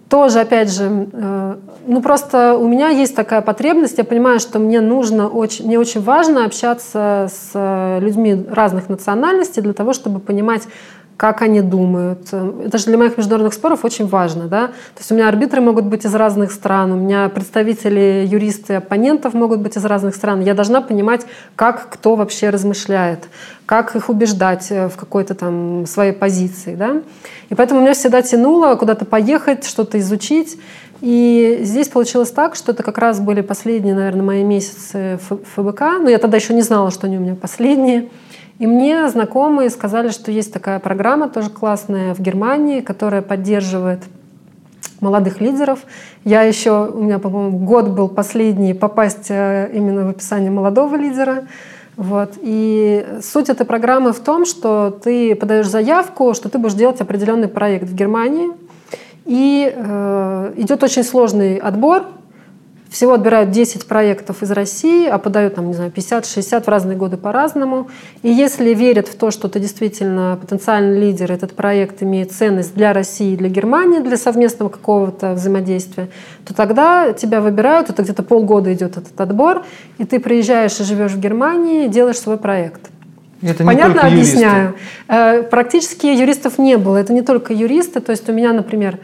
[0.10, 4.82] тоже, опять же, э, ну просто у меня есть такая потребность, я понимаю, что мне
[4.82, 10.64] нужно очень, мне очень важно общаться с людьми разных национальностей для того, чтобы понимать,
[11.20, 12.32] как они думают.
[12.32, 14.48] Это же для моих международных споров очень важно.
[14.48, 14.68] Да?
[14.68, 19.34] То есть у меня арбитры могут быть из разных стран, у меня представители, юристы оппонентов
[19.34, 20.40] могут быть из разных стран.
[20.40, 21.26] Я должна понимать,
[21.58, 23.28] как кто вообще размышляет,
[23.66, 26.76] как их убеждать э, в какой-то там своей позиции.
[26.76, 27.02] Да?
[27.50, 30.58] И поэтому меня всегда тянуло куда-то поехать, что-то изучить.
[31.02, 35.82] И здесь получилось так, что это как раз были последние, наверное, мои месяцы ФБК.
[36.00, 38.08] Но я тогда еще не знала, что они у меня последние.
[38.60, 44.04] И мне знакомые сказали, что есть такая программа, тоже классная в Германии, которая поддерживает
[45.00, 45.80] молодых лидеров.
[46.26, 51.48] Я еще, у меня, по-моему, год был последний попасть э, именно в описание молодого лидера.
[51.96, 52.34] Вот.
[52.42, 57.48] И суть этой программы в том, что ты подаешь заявку, что ты будешь делать определенный
[57.48, 58.50] проект в Германии.
[59.26, 62.04] И э, идет очень сложный отбор,
[62.90, 67.18] всего отбирают 10 проектов из России, а подают, там, не знаю, 50-60 в разные годы
[67.18, 67.90] по-разному.
[68.24, 72.94] И если верят в то, что ты действительно потенциальный лидер, этот проект имеет ценность для
[72.94, 76.10] России, для Германии, для совместного какого-то взаимодействия,
[76.46, 79.64] то тогда тебя выбирают, это где-то полгода идет этот отбор,
[80.00, 82.90] и ты приезжаешь и живешь в Германии, делаешь свой проект.
[83.42, 84.70] Это Понятно объясняю?
[84.70, 84.80] Юристы.
[85.08, 86.98] Э, практически юристов не было.
[86.98, 88.02] Это не только юристы.
[88.02, 89.00] То есть у меня, например,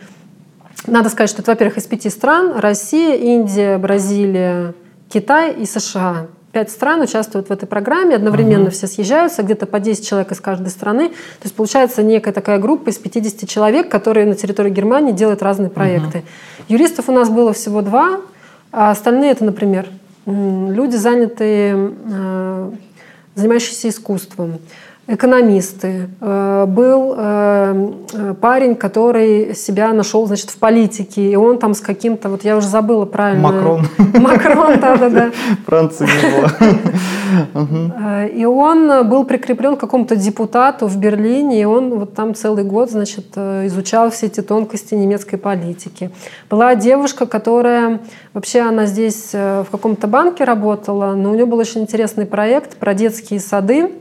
[0.88, 2.54] надо сказать, что это, во-первых, из пяти стран.
[2.58, 4.74] Россия, Индия, Бразилия,
[5.10, 6.28] Китай и США.
[6.52, 8.72] Пять стран участвуют в этой программе, одновременно uh-huh.
[8.72, 11.10] все съезжаются, где-то по 10 человек из каждой страны.
[11.10, 15.70] То есть получается некая такая группа из 50 человек, которые на территории Германии делают разные
[15.70, 16.20] проекты.
[16.20, 16.64] Uh-huh.
[16.70, 18.22] Юристов у нас было всего два,
[18.72, 19.88] а остальные это, например,
[20.26, 22.72] люди, занятые, э,
[23.36, 24.60] занимающиеся искусством
[25.08, 26.10] экономисты.
[26.20, 31.80] Э, был э, э, парень, который себя нашел, значит, в политике, и он там с
[31.80, 33.52] каким-то, вот я уже забыла правильно.
[33.52, 33.88] Макрон.
[34.20, 35.32] Макрон, да-да-да.
[35.66, 36.52] Франции не было.
[38.36, 42.92] И он был прикреплен к какому-то депутату в Берлине, и он вот там целый год,
[42.92, 46.12] значит, изучал все эти тонкости немецкой политики.
[46.50, 48.00] Была девушка, которая,
[48.34, 52.94] вообще она здесь в каком-то банке работала, но у нее был очень интересный проект про
[52.94, 53.92] детские сады,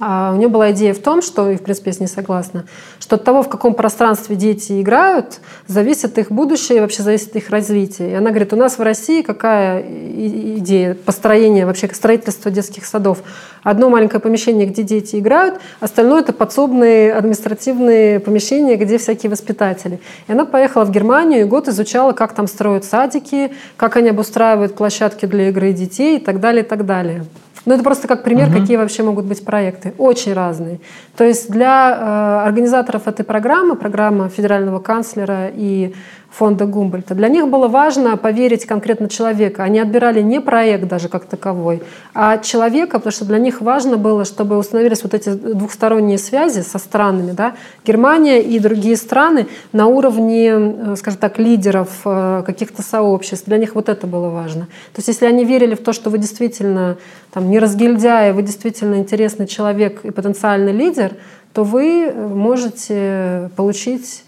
[0.00, 2.66] а у нее была идея в том, что, и в принципе я с ней согласна,
[3.00, 7.50] что от того, в каком пространстве дети играют, зависит их будущее и вообще зависит их
[7.50, 8.12] развитие.
[8.12, 13.18] И она говорит, у нас в России какая идея построения, вообще строительства детских садов?
[13.64, 20.00] Одно маленькое помещение, где дети играют, остальное это подсобные административные помещения, где всякие воспитатели.
[20.28, 24.76] И она поехала в Германию и год изучала, как там строят садики, как они обустраивают
[24.76, 27.24] площадки для игры детей и так далее, и так далее.
[27.64, 28.58] Ну, это просто как пример, угу.
[28.58, 29.94] какие вообще могут быть проекты.
[29.98, 30.80] Очень разные.
[31.16, 35.94] То есть для э, организаторов этой программы, программа федерального канцлера и
[36.30, 37.14] фонда Гумбольта.
[37.14, 39.62] Для них было важно поверить конкретно человека.
[39.62, 41.82] Они отбирали не проект даже как таковой,
[42.14, 46.78] а человека, потому что для них важно было, чтобы установились вот эти двухсторонние связи со
[46.78, 47.32] странами.
[47.32, 47.54] Да?
[47.84, 53.46] Германия и другие страны на уровне, э, скажем так, лидеров э, каких-то сообществ.
[53.46, 54.66] Для них вот это было важно.
[54.92, 56.98] То есть если они верили в то, что вы действительно
[57.32, 61.12] там, не разгильдяя, вы действительно интересный человек и потенциальный лидер,
[61.54, 64.24] то вы можете получить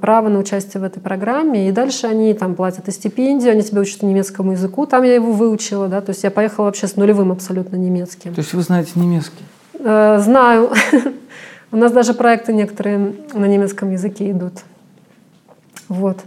[0.00, 1.68] право на участие в этой программе.
[1.68, 4.86] И дальше они там платят и стипендию, они тебя учат немецкому языку.
[4.86, 8.34] Там я его выучила, да, то есть я поехала вообще с нулевым абсолютно немецким.
[8.34, 9.44] То есть вы знаете немецкий?
[9.78, 10.70] Э, знаю.
[11.72, 14.52] У нас даже проекты некоторые на немецком языке идут.
[15.88, 16.18] Вот.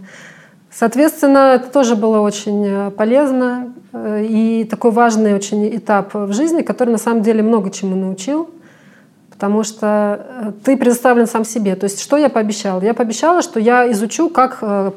[0.70, 6.90] Соответственно, это тоже было очень э, полезно и такой важный очень этап в жизни, который
[6.90, 8.50] на самом деле много чему научил
[9.38, 11.76] потому что э, ты предоставлен сам себе.
[11.76, 12.80] То есть что я пообещала?
[12.80, 14.92] Я пообещала, что я изучу, как, э,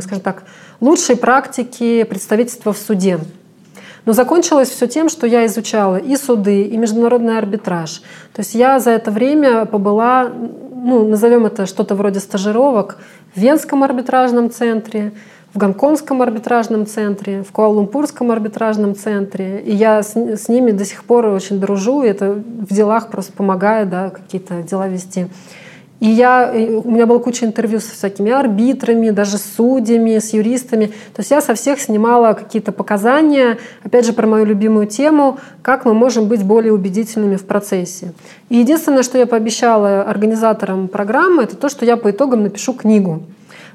[0.00, 0.44] скажем так,
[0.80, 3.18] лучшие практики представительства в суде.
[4.04, 8.02] Но закончилось все тем, что я изучала и суды, и международный арбитраж.
[8.32, 12.98] То есть я за это время побыла, ну, назовем это что-то вроде стажировок
[13.34, 15.12] в Венском арбитражном центре,
[15.52, 19.60] в Гонконгском арбитражном центре, в Куала-Лумпурском арбитражном центре.
[19.60, 23.32] И я с, с ними до сих пор очень дружу, и это в делах просто
[23.32, 25.26] помогает да, какие-то дела вести.
[26.00, 30.86] И я, у меня была куча интервью со всякими арбитрами, даже с судьями, с юристами.
[30.86, 35.84] То есть я со всех снимала какие-то показания, опять же, про мою любимую тему, как
[35.84, 38.14] мы можем быть более убедительными в процессе.
[38.48, 43.22] И единственное, что я пообещала организаторам программы, это то, что я по итогам напишу книгу.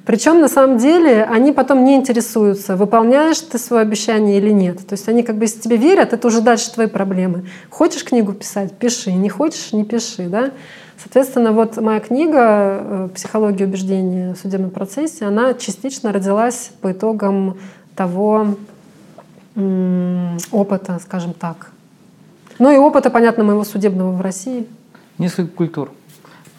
[0.08, 4.78] Причем на самом деле они потом не интересуются, выполняешь ты свое обещание или нет.
[4.88, 7.44] То есть они как бы если тебе верят, это уже дальше твои проблемы.
[7.70, 9.12] Хочешь книгу писать, пиши.
[9.12, 10.30] Не хочешь, не пиши.
[10.30, 10.52] Да?
[10.98, 17.58] Соответственно, вот моя книга э, «Психология убеждения в судебном процессе», она частично родилась по итогам
[17.94, 18.56] того
[19.56, 21.72] опыта, скажем так.
[22.60, 24.68] Ну и опыта, понятно, моего судебного в России.
[25.18, 25.92] Несколько культур.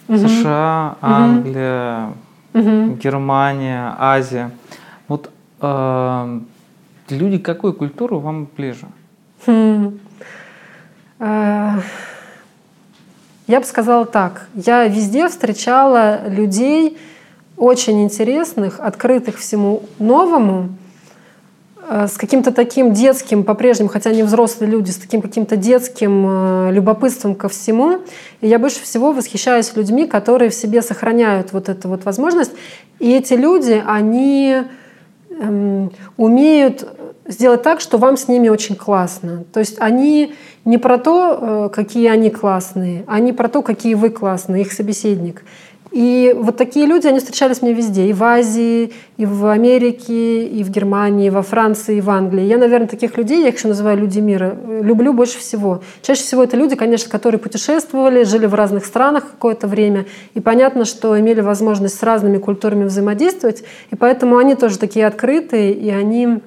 [0.08, 0.18] Угу.
[0.18, 2.14] США, Англия, угу.
[2.54, 4.50] Германия, Азия.
[5.06, 5.30] Вот
[5.60, 6.40] э,
[7.10, 8.86] люди какой культуры вам ближе?
[9.46, 9.98] Хм.
[11.18, 11.80] Э,
[13.46, 14.48] я бы сказала так.
[14.54, 16.98] Я везде встречала людей
[17.56, 20.70] очень интересных, открытых всему новому,
[21.88, 27.34] с каким-то таким детским, по-прежнему, хотя они взрослые люди, с таким каким-то детским э, любопытством
[27.34, 28.00] ко всему.
[28.40, 32.52] И я больше всего восхищаюсь людьми, которые в себе сохраняют вот эту вот возможность.
[32.98, 34.64] И эти люди, они
[35.30, 36.86] эм, умеют
[37.26, 39.44] сделать так, что вам с ними очень классно.
[39.52, 40.34] То есть они
[40.64, 45.42] не про то, э, какие они классные, они про то, какие вы классные, их собеседник.
[45.90, 50.62] И вот такие люди, они встречались мне везде, и в Азии, и в Америке, и
[50.62, 52.44] в Германии, и во Франции, и в Англии.
[52.44, 55.82] Я, наверное, таких людей, я их еще называю люди мира, люблю больше всего.
[56.02, 60.84] Чаще всего это люди, конечно, которые путешествовали, жили в разных странах какое-то время, и понятно,
[60.84, 66.40] что имели возможность с разными культурами взаимодействовать, и поэтому они тоже такие открытые, и они,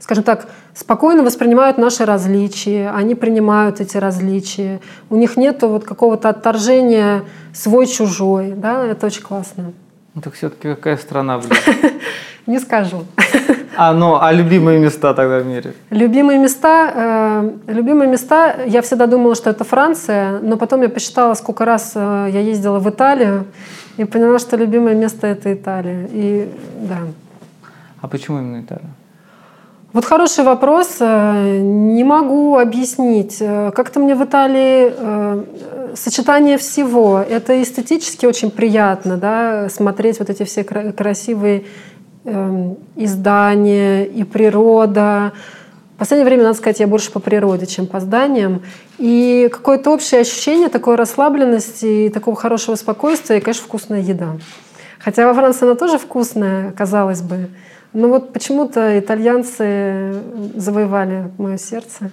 [0.00, 4.80] скажем так, спокойно воспринимают наши различия, они принимают эти различия.
[5.10, 7.22] У них нет вот какого-то отторжения
[7.52, 8.52] свой-чужой.
[8.56, 8.84] Да?
[8.84, 9.72] Это очень классно.
[10.14, 11.52] Ну так все-таки какая страна, блин?
[12.46, 13.04] Не скажу.
[13.76, 15.74] А, ну, а любимые места тогда в мире?
[15.90, 21.34] Любимые места, э, любимые места, я всегда думала, что это Франция, но потом я посчитала,
[21.34, 23.46] сколько раз э, я ездила в Италию,
[23.96, 26.08] и поняла, что любимое место это Италия.
[26.12, 26.48] И
[26.88, 26.98] да.
[28.00, 28.90] А почему именно Италия?
[29.94, 30.96] Вот хороший вопрос.
[30.98, 33.36] Э, не могу объяснить.
[33.38, 35.44] Э, как-то мне в Италии э,
[35.94, 37.20] сочетание всего.
[37.20, 41.66] Это эстетически очень приятно, да, смотреть вот эти все красивые
[42.24, 45.32] эм, издания и природа.
[45.94, 48.62] В последнее время, надо сказать, я больше по природе, чем по зданиям.
[48.98, 54.38] И какое-то общее ощущение такой расслабленности и такого хорошего спокойствия, и, конечно, вкусная еда.
[54.98, 57.48] Хотя во Франции она тоже вкусная, казалось бы.
[57.94, 60.20] Ну вот почему-то итальянцы
[60.56, 62.10] завоевали мое сердце.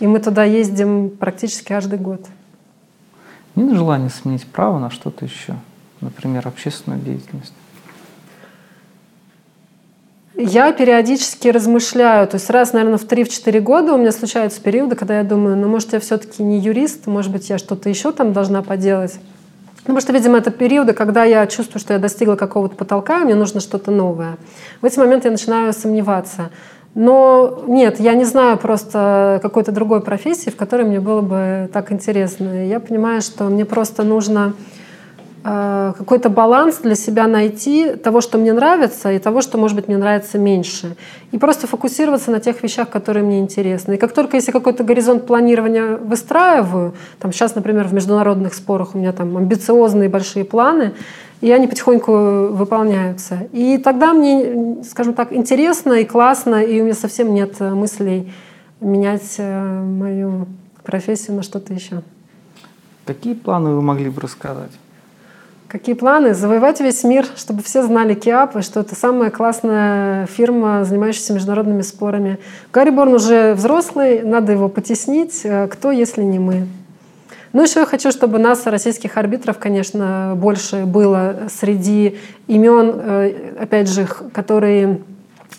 [0.00, 2.26] И мы туда ездим практически каждый год.
[3.56, 5.54] Нет желания сменить право на что-то еще?
[6.00, 7.52] Например, общественную деятельность?
[10.34, 15.18] Я периодически размышляю, то есть раз, наверное, в 3-4 года у меня случаются периоды, когда
[15.18, 18.62] я думаю, ну, может, я все-таки не юрист, может быть, я что-то еще там должна
[18.62, 19.20] поделать.
[19.82, 23.60] Потому что, видимо, это периоды, когда я чувствую, что я достигла какого-то потолка, мне нужно
[23.60, 24.36] что-то новое.
[24.82, 26.50] В эти моменты я начинаю сомневаться.
[26.94, 31.92] Но нет, я не знаю просто какой-то другой профессии, в которой мне было бы так
[31.92, 32.66] интересно.
[32.66, 34.54] Я понимаю, что мне просто нужно
[35.42, 39.96] какой-то баланс для себя найти того, что мне нравится, и того, что, может быть, мне
[39.96, 40.96] нравится меньше.
[41.32, 43.94] И просто фокусироваться на тех вещах, которые мне интересны.
[43.94, 48.98] И как только если какой-то горизонт планирования выстраиваю, там сейчас, например, в международных спорах у
[48.98, 50.92] меня там амбициозные большие планы,
[51.40, 53.48] и они потихоньку выполняются.
[53.52, 58.30] И тогда мне, скажем так, интересно и классно, и у меня совсем нет мыслей
[58.80, 60.46] менять э, мою
[60.84, 62.02] профессию на что-то еще.
[63.06, 64.70] Какие планы вы могли бы рассказать?
[65.70, 66.34] Какие планы?
[66.34, 71.82] Завоевать весь мир, чтобы все знали КИАП, и что это самая классная фирма, занимающаяся международными
[71.82, 72.40] спорами.
[72.72, 75.42] Гарри Борн уже взрослый, надо его потеснить.
[75.44, 76.66] Э, кто, если не мы?
[77.52, 82.18] Ну, еще я хочу, чтобы нас, российских арбитров, конечно, больше было среди
[82.48, 84.98] имен, э, опять же, которые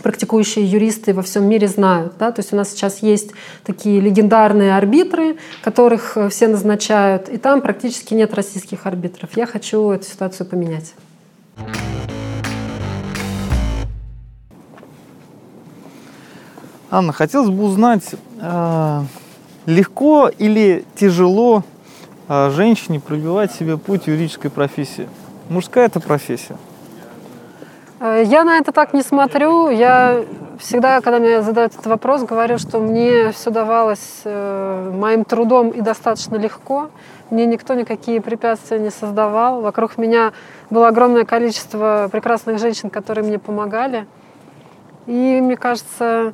[0.01, 2.13] практикующие юристы во всем мире знают.
[2.19, 2.31] Да?
[2.31, 3.31] То есть у нас сейчас есть
[3.63, 9.29] такие легендарные арбитры, которых э, все назначают, и там практически нет российских арбитров.
[9.35, 10.93] Я хочу эту ситуацию поменять.
[16.89, 18.03] Анна, хотелось бы узнать,
[18.41, 19.03] э,
[19.65, 21.63] легко или тяжело
[22.33, 25.09] а женщине пробивать себе путь в юридической профессии?
[25.49, 26.55] Мужская это профессия.
[28.01, 29.69] Э, я на это так не смотрю.
[29.69, 30.25] Я
[30.57, 35.81] всегда, когда мне задают этот вопрос, говорю, что мне все давалось э, моим трудом и
[35.81, 36.89] достаточно легко.
[37.29, 39.61] Мне никто никакие препятствия не создавал.
[39.61, 40.33] Вокруг меня
[40.71, 44.07] было огромное количество прекрасных женщин, которые мне помогали.
[45.05, 46.33] И мне кажется,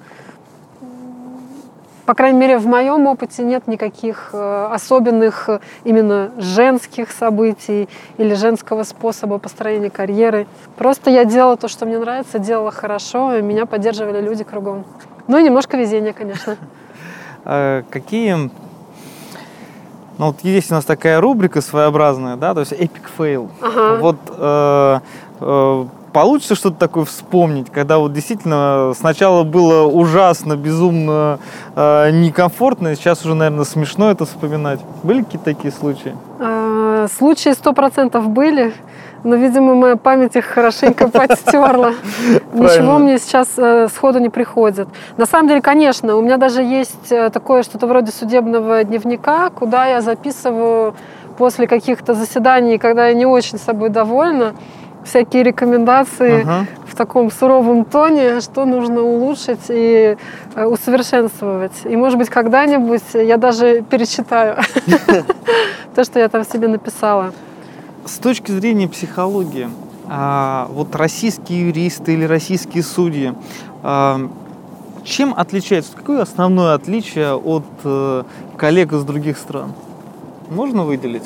[2.07, 8.33] по крайней мере, в моем опыте нет никаких э, особенных э, именно женских событий или
[8.33, 10.47] женского способа построения карьеры.
[10.77, 14.85] Просто я делала то, что мне нравится, делала хорошо, и меня поддерживали люди кругом.
[15.27, 16.55] Ну и немножко везения, конечно.
[17.49, 18.49] А какие
[20.17, 23.49] ну вот есть у нас такая рубрика своеобразная, да, то есть epic fail.
[23.61, 23.97] Ага.
[24.01, 24.99] Вот э,
[25.39, 25.85] э,
[26.17, 31.37] получится что-то такое вспомнить, когда вот действительно сначала было ужасно, безумно
[31.75, 34.79] э, некомфортно, сейчас уже, наверное, смешно это вспоминать.
[35.03, 36.15] Были какие-то такие случаи?
[36.39, 38.73] А, случаи сто процентов были,
[39.23, 41.93] но, видимо, моя память их хорошенько подстерла.
[42.51, 44.87] Ничего мне сейчас э, сходу не приходит.
[45.17, 49.85] На самом деле, конечно, у меня даже есть э, такое что-то вроде судебного дневника, куда
[49.85, 50.95] я записываю
[51.37, 54.55] после каких-то заседаний, когда я не очень собой довольна,
[55.07, 56.65] всякие рекомендации uh-huh.
[56.85, 60.17] в таком суровом тоне, что нужно улучшить и
[60.55, 61.73] э, усовершенствовать.
[61.85, 64.57] И, может быть, когда-нибудь я даже перечитаю
[65.95, 67.33] то, что я там себе написала.
[68.05, 69.67] С точки зрения психологии,
[70.09, 73.33] а, вот российские юристы или российские судьи,
[73.83, 74.29] а,
[75.03, 75.93] чем отличаются?
[75.95, 78.23] Какое основное отличие от э,
[78.57, 79.71] коллег из других стран?
[80.49, 81.23] Можно выделить?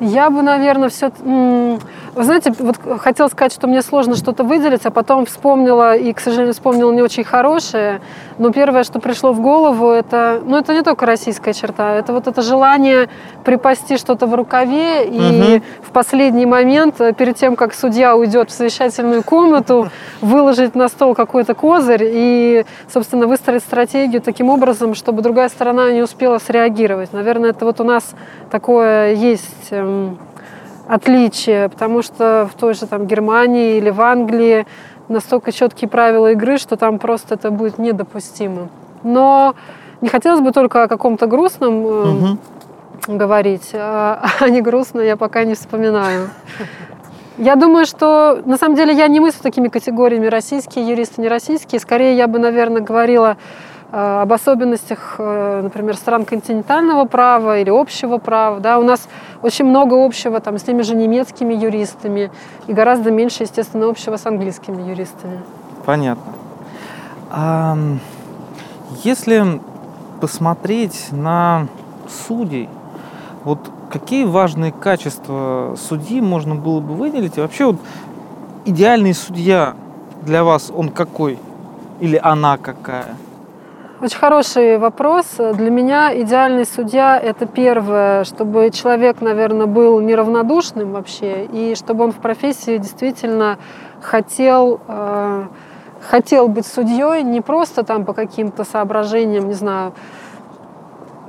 [0.00, 1.10] Я бы, наверное, все...
[1.22, 6.20] Вы знаете, вот хотела сказать, что мне сложно что-то выделить, а потом вспомнила, и, к
[6.20, 8.00] сожалению, вспомнила не очень хорошее.
[8.38, 10.42] Но первое, что пришло в голову, это...
[10.44, 13.08] Ну, это не только российская черта, это вот это желание
[13.44, 15.64] припасти что-то в рукаве и угу.
[15.82, 19.88] в последний момент, э, перед тем, как судья уйдет в совещательную комнату,
[20.20, 26.02] выложить на стол какой-то козырь и, собственно, выстроить стратегию таким образом, чтобы другая сторона не
[26.02, 27.12] успела среагировать.
[27.12, 28.14] Наверное, это вот у нас
[28.50, 29.72] такое есть
[30.88, 34.66] отличие, потому что в той же там Германии или в Англии
[35.08, 38.68] настолько четкие правила игры, что там просто это будет недопустимо.
[39.02, 39.54] Но
[40.00, 42.38] не хотелось бы только о каком-то грустном угу.
[43.08, 46.30] говорить, а, а не грустно я пока не вспоминаю.
[47.38, 51.80] Я думаю, что на самом деле я не мыслю такими категориями российские юристы, не российские.
[51.80, 53.36] Скорее я бы, наверное, говорила
[53.92, 58.60] об особенностях, э, например, стран континентального права или общего права.
[58.60, 59.08] Да, у нас
[59.42, 62.30] очень много общего там, с теми же немецкими юристами
[62.66, 65.40] и гораздо меньше, естественно, общего с английскими юристами.
[65.84, 66.32] Понятно.
[67.30, 67.78] А,
[69.04, 69.60] если
[70.20, 71.68] посмотреть на
[72.08, 72.68] судей,
[73.44, 73.58] вот
[73.90, 77.38] какие важные качества судьи можно было бы выделить?
[77.38, 77.76] И вообще вот
[78.64, 79.74] идеальный судья
[80.22, 81.38] для вас, он какой?
[82.00, 83.16] Или она какая?
[83.98, 85.24] Очень хороший вопрос.
[85.38, 92.12] Для меня идеальный судья– это первое, чтобы человек, наверное, был неравнодушным вообще, и чтобы он
[92.12, 93.56] в профессии действительно
[94.02, 95.44] хотел, э,
[96.10, 99.94] хотел быть судьей не просто там по каким-то соображениям, не знаю,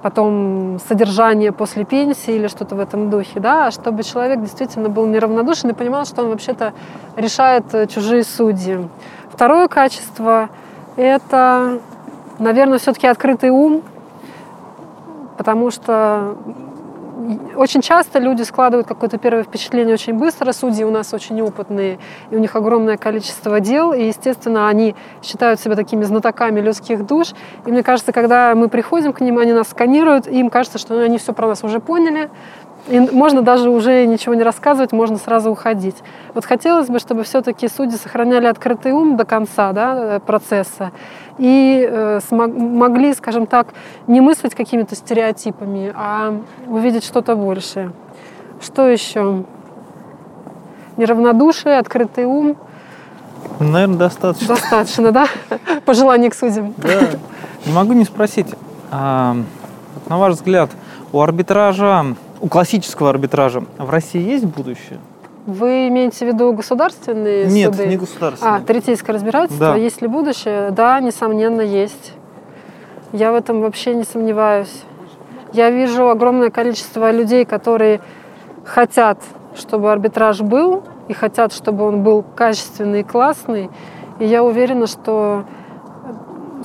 [0.01, 5.05] потом содержание после пенсии или что-то в этом духе, да, а чтобы человек действительно был
[5.05, 6.74] неравнодушен и понимал, что он вообще-то
[7.15, 8.89] решает чужие судьи.
[9.32, 10.49] Второе качество
[10.97, 11.80] это,
[12.39, 13.81] наверное, все-таки открытый ум,
[15.38, 16.35] потому что
[17.55, 20.51] очень часто люди складывают какое-то первое впечатление очень быстро.
[20.51, 21.97] Судьи у нас очень опытные,
[22.29, 27.29] и у них огромное количество дел, и, естественно, они считают себя такими знатоками людских душ.
[27.65, 30.99] И мне кажется, когда мы приходим к ним, они нас сканируют, и им кажется, что
[31.01, 32.29] они все про нас уже поняли,
[32.88, 35.95] и можно даже уже ничего не рассказывать, можно сразу уходить.
[36.33, 40.91] Вот хотелось бы, чтобы все-таки судьи сохраняли открытый ум до конца да, процесса
[41.38, 43.67] и э, могли, скажем так,
[44.07, 46.35] не мыслить какими-то стереотипами, а
[46.67, 47.91] увидеть что-то большее.
[48.61, 49.43] Что еще?
[50.95, 52.57] Неравнодушие, открытый ум.
[53.59, 54.47] Наверное, достаточно.
[54.47, 55.27] Достаточно, да?
[55.85, 56.73] Пожелание к судьям.
[56.77, 57.01] Да.
[57.65, 58.47] Не могу не спросить,
[58.91, 59.35] а,
[60.07, 60.71] на ваш взгляд,
[61.11, 64.99] у арбитража у классического арбитража в России есть будущее?
[65.45, 67.88] Вы имеете в виду государственные Нет, суды?
[67.88, 68.55] не государственные.
[68.57, 69.75] А, третейское разбирательство, Да.
[69.75, 70.71] есть ли будущее?
[70.71, 72.13] Да, несомненно, есть.
[73.13, 74.83] Я в этом вообще не сомневаюсь.
[75.53, 78.01] Я вижу огромное количество людей, которые
[78.65, 79.19] хотят,
[79.55, 83.69] чтобы арбитраж был, и хотят, чтобы он был качественный и классный.
[84.19, 85.45] И я уверена, что,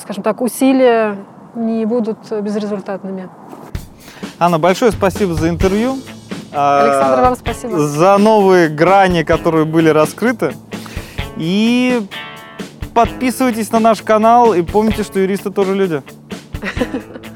[0.00, 1.16] скажем так, усилия
[1.54, 3.28] не будут безрезультатными.
[4.44, 6.00] Анна, большое спасибо за интервью.
[6.50, 7.78] А, Александр, вам спасибо.
[7.78, 10.52] За новые грани, которые были раскрыты.
[11.36, 12.04] И
[12.92, 16.02] подписывайтесь на наш канал и помните, что юристы тоже люди.